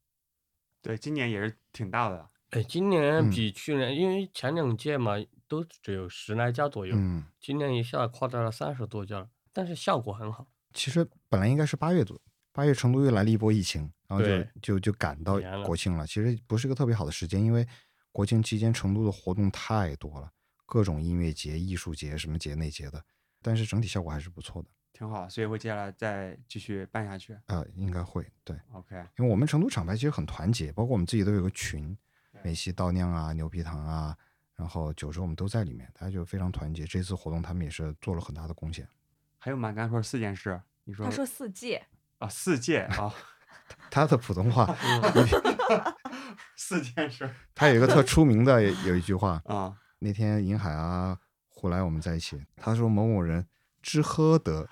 [0.81, 5.13] 对，今年也是挺大的，哎，今年嗯比去年，因为前两届嘛
[5.47, 10.47] 都只有十来家左右，嗯，今年一下扩大了三十多家了，但是效果很好。
[10.73, 12.21] 其实本来应该是八月左右，
[12.51, 16.07] 八月成都又来了一波疫情，然后就就就赶到国庆了。
[16.07, 17.67] 其实不是个特别好的时间，因为
[18.11, 20.31] 国庆期间成都的活动太多了，
[20.65, 23.03] 各种音乐节、艺术节、什么节那节的，
[23.41, 24.69] 但是整体效果还是不错的。
[24.93, 27.37] 挺好，所以会接下来再继续办下去。
[27.47, 31.97] 呃，应该会对，OK，因为我们成都厂牌其实很团结，包括我们自己都有个群，
[32.43, 34.15] 美西倒酿啊、牛皮糖啊，
[34.55, 36.85] 然后九州我们都在里面，大家就非常团结。
[36.85, 38.87] 这次活动他们也是做了很大的贡献。
[39.37, 39.71] 还有吗？
[39.71, 41.83] 刚才说四件事，你说他说四届，
[42.19, 43.11] 啊，四届啊，
[43.89, 44.75] 他的普通话，
[46.55, 51.17] 四件事他有一个特出名的有一句话， 啊，那天银海啊、
[51.47, 53.47] 胡来我们在一起，他说某某人
[53.81, 54.69] 知喝得，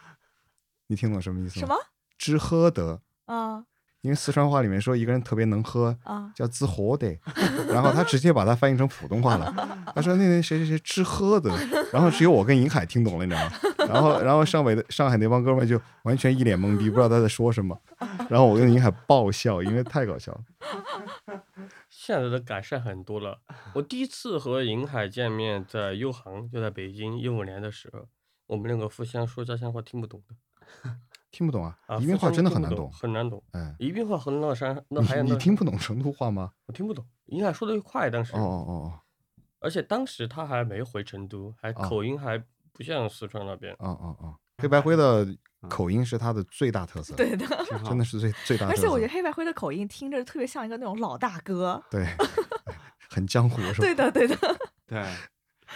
[0.90, 1.68] 你听懂什么意思吗？
[1.68, 1.76] 什么？
[2.18, 3.64] 知喝得，啊
[4.02, 7.20] 因为四川话里面说一个人特别能喝，啊，叫知喝得，
[7.68, 9.54] 然后他直接把它翻译成普通话了。
[9.94, 11.54] 他说那那谁谁谁知喝得，
[11.92, 13.52] 然后只有我跟银海听懂了，你知道吗？
[13.90, 17.78] 然后然后上北的上海那帮哥们就完全一脸懵逼，不知道他在说什么。
[18.30, 21.44] 然后我跟银海爆笑，因为太搞笑了。
[21.90, 23.42] 现在的改善很多了。
[23.74, 28.08] 我第一次和银海见面在优航，就在北京一五年的时候，
[28.48, 30.36] 我们两个互相说家乡话听不懂的
[31.32, 32.92] 听不懂啊啊，，宜宾话真的很难懂。
[32.92, 33.42] 很难懂。
[33.52, 36.52] 哎，宜宾话和乐山那还有你你听不懂成都话吗？
[36.66, 39.00] 我听不懂，应该说的又快，当时哦哦哦
[39.60, 42.38] 而且当时他还没回成都，还哦口音还
[42.74, 43.74] 不像四川那边。
[43.80, 45.28] 哦哦哦，黑白灰的
[45.70, 47.46] 口音是他的最大特色，对的。
[47.86, 48.78] 真的是最最大特色。
[48.78, 51.82] 而且我觉得黑白灰的口音听着特别像一个那种老大哥。
[51.92, 52.08] 对，
[53.10, 53.82] 很江湖是吧？
[53.82, 54.36] 对的，对的。
[54.88, 55.06] 对，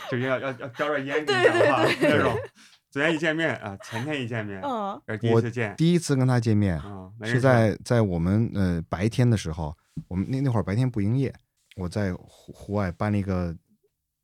[0.09, 2.35] 就是要要要叼着烟跟对你讲话对对那种。
[2.93, 5.01] 昨天一见面啊，前天一见面，嗯。
[5.19, 9.75] 第一次见，第一次跟他见面嗯，是在在我们呃白天的时候，
[10.07, 11.33] 我们那那会儿白天不营业，
[11.75, 13.57] 我在户户外搬了一个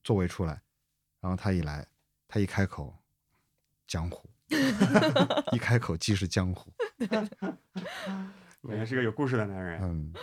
[0.04, 0.62] 座位出来，
[1.20, 1.84] 然后他一来，
[2.28, 2.96] 他一开口，
[3.88, 4.30] 江湖，
[5.52, 6.72] 一开口即是江湖，
[7.10, 9.82] 感觉是个有故事的男人。
[9.82, 10.14] 嗯，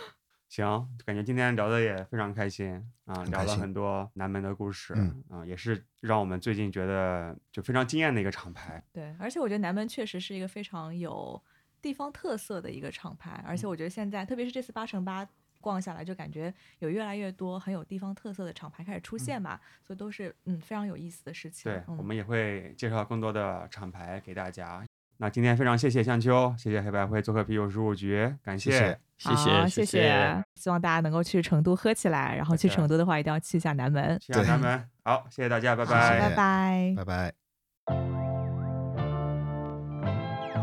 [0.49, 8.81] 行，感觉今天聊的也非常开心啊，聊了很多南门的故事，嗯啊，也是让我们最近觉得就非常惊艳的一个厂牌。
[8.93, 11.41] 对，而且我觉得南门确实是一个非常有
[11.81, 15.27] 地方特色的一个厂牌，而且我觉得现在，特别是这次八乘八
[15.59, 21.69] 逛下来，就感觉有越来越多很有地方特色的厂牌开始出现嘛，所以都是嗯非常有意思的事情。
[21.69, 24.83] 对，嗯、我们也会介绍更多的厂牌给大家。
[25.17, 34.19] 那今天非常谢谢向秋，谢谢黑白灰做客啤酒十五局，感谢谢谢谢好谢谢，希望大家能够去成都喝起来，然后去成都的话一定要去一下南门。
[34.19, 34.89] 去下南门。
[35.03, 36.19] 好，谢谢大家，拜谢拜。
[36.19, 36.93] 拜拜。
[36.97, 37.33] 拜拜。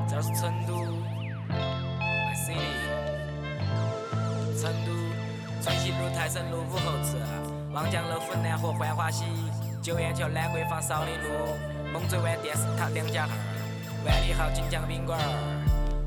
[0.06, 0.74] 这是成都
[1.48, 2.60] ，My City，
[4.60, 4.92] 成都
[5.62, 7.16] 春熙路、泰升路、武侯祠、
[7.72, 9.24] 望江楼、府南河、浣花溪、
[9.82, 11.28] 九眼桥、兰桂坊、少林路、
[11.92, 13.26] 猛追湾电视塔两家
[14.04, 15.24] 万里豪锦江宾馆儿、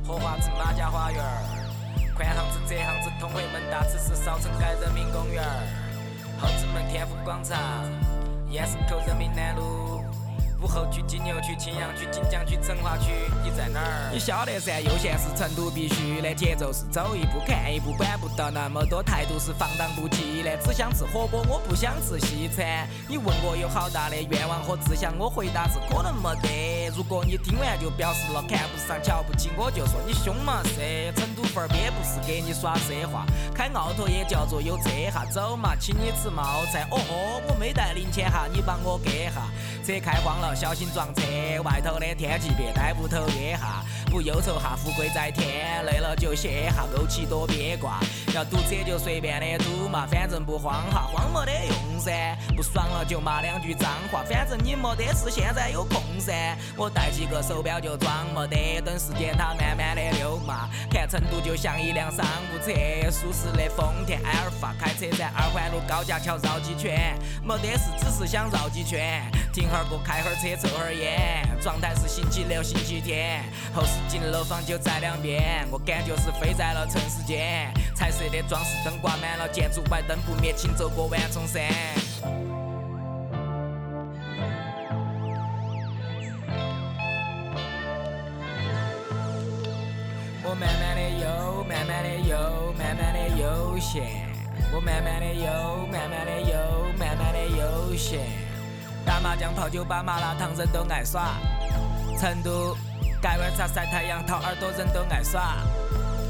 [0.05, 1.56] 荷花池马家花园儿、
[2.17, 7.55] 宽巷子、窄巷子、通惠门大慈寺、少城街人民公园儿、后子门天府广场、
[8.49, 9.96] 燕市口人民南路。
[10.61, 13.11] 武侯区、金牛区、青羊区、锦江区、成华区，
[13.43, 14.09] 你在哪儿？
[14.11, 20.57] 你晓得噻，悠闲是成都必须的，节奏是走一步看一步，管不到那么多，态度是放荡不羁的。
[20.57, 22.87] 只想吃火锅，我不想吃西餐。
[23.07, 26.91] 你问我有好大的愿望和志向，我回答是可能没得。
[26.95, 31.11] 如果你听完就表示了看不上、瞧不起，我就说你凶嘛噻。
[31.15, 35.23] 成都范儿边不是给你耍奢华，开奥拓也叫做有车哈。
[35.25, 36.87] 走嘛，请你吃冒菜。
[36.89, 39.43] 哦豁，我没带零钱哈，你帮我给哈。
[39.87, 41.21] 车开慌了，小心撞车。
[41.63, 45.85] 外头的天气别呆屋头憋哈，不忧愁哈，富贵在天。
[45.85, 48.01] 累了就歇哈，枸杞多别挂。
[48.37, 52.37] 要堵车就随便的堵嘛，反正不慌哈，慌没得用噻。
[52.55, 56.55] 不爽了就骂两句脏话，反正你没得事，现在有空噻。
[56.77, 60.69] 我戴几个手表就装没得，等时间它慢慢的溜嘛。
[60.87, 62.23] 看成都就像一辆商
[62.53, 77.73] 务车，舒适的丰田埃尔法，开车在二环路高架桥绕几圈，没得事，只是想绕几圈，停会儿过，开会儿车，抽会儿烟，状态是星期六、星期天，后视镜楼房就在两边，我感觉是飞在了城市间。
[77.95, 81.63] 彩色的装饰灯挂满了建筑外，灯不灭，请走过万重山。
[90.43, 94.25] 我慢慢的游，慢慢的游，慢慢的悠闲。
[94.73, 96.57] 我慢慢的游，慢慢的游，
[96.97, 98.19] 慢慢的悠闲。
[99.05, 101.35] 打麻将、泡酒吧、麻辣烫，人都爱耍。
[102.19, 102.75] 成都
[103.21, 105.57] 盖碗茶、晒太阳、掏耳朵，人都爱耍。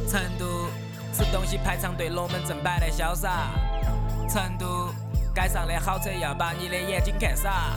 [0.09, 0.65] 成都
[1.17, 3.49] 吃东西排长队，龙门阵摆的潇洒。
[4.29, 4.93] 成都
[5.33, 7.73] 街上的好车要把你的眼睛看傻。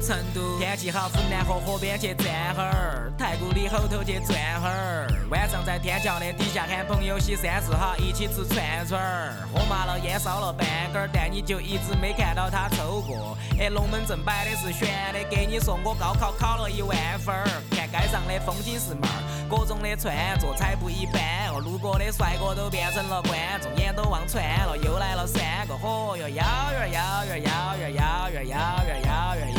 [0.00, 0.58] 成都。
[0.58, 13.36] 天气好，湖南河河边去转会儿，太古里后头去转会儿，晚上在天桥的底下喊朋友洗三四哈，一起吃串串儿，喝麻了烟烧了半根儿，但你就一直没看到他抽过。
[13.58, 29.49] 哎，龙门阵摆的是悬的，给你说我高考考了一万分儿，看街上的风景是妹儿，各种的穿着才不一般哦，路过的帅哥都变成了观众，眼都望穿了，又来了三个，嚯哟，幺元幺元幺元幺元幺元幺元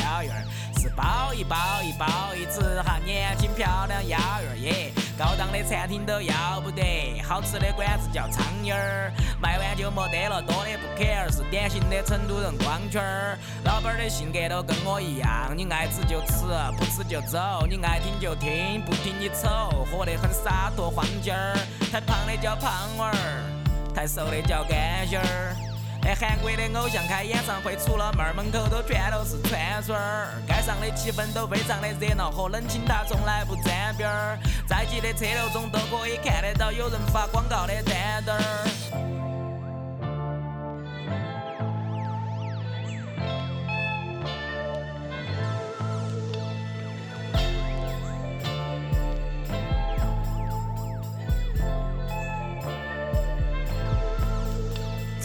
[0.81, 13.37] 是包一包一包一吃哈，年轻漂亮幺儿耶，高档的餐厅都要不得，好吃的馆子叫苍蝇儿，卖完就没得了，多的不 care，是典型的成都人光圈儿。
[13.63, 21.55] 老板的性格都跟我一样，你爱吃就吃，不吃就走，你爱听就听，不听你丑，活得很洒脱晃劲儿。
[21.91, 25.55] 太胖的叫胖娃儿，太瘦的叫干心儿。
[26.03, 30.33] 哎，韩国的偶像开演唱会，除了妹儿，门口都全都是串串儿。
[30.47, 34.37] 街上的气氛都非常的热闹，和冷清他从来不沾边儿。
[34.67, 39.20] 在挤的车流中都可以看得到有人发广告的单灯儿。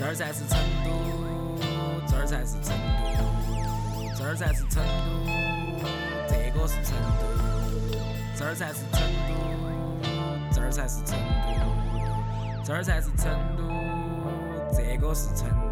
[0.06, 0.88] 这儿才是成都，
[2.06, 2.72] 这儿才是成
[3.18, 3.24] 都，
[4.16, 4.80] 这儿才是成
[5.82, 5.88] 都，
[6.28, 7.26] 这个是成都，
[8.38, 9.34] 这儿才是成都，
[10.54, 11.18] 这儿才是成
[11.58, 13.64] 都，这儿才是成都，
[14.76, 15.65] 这个是成都。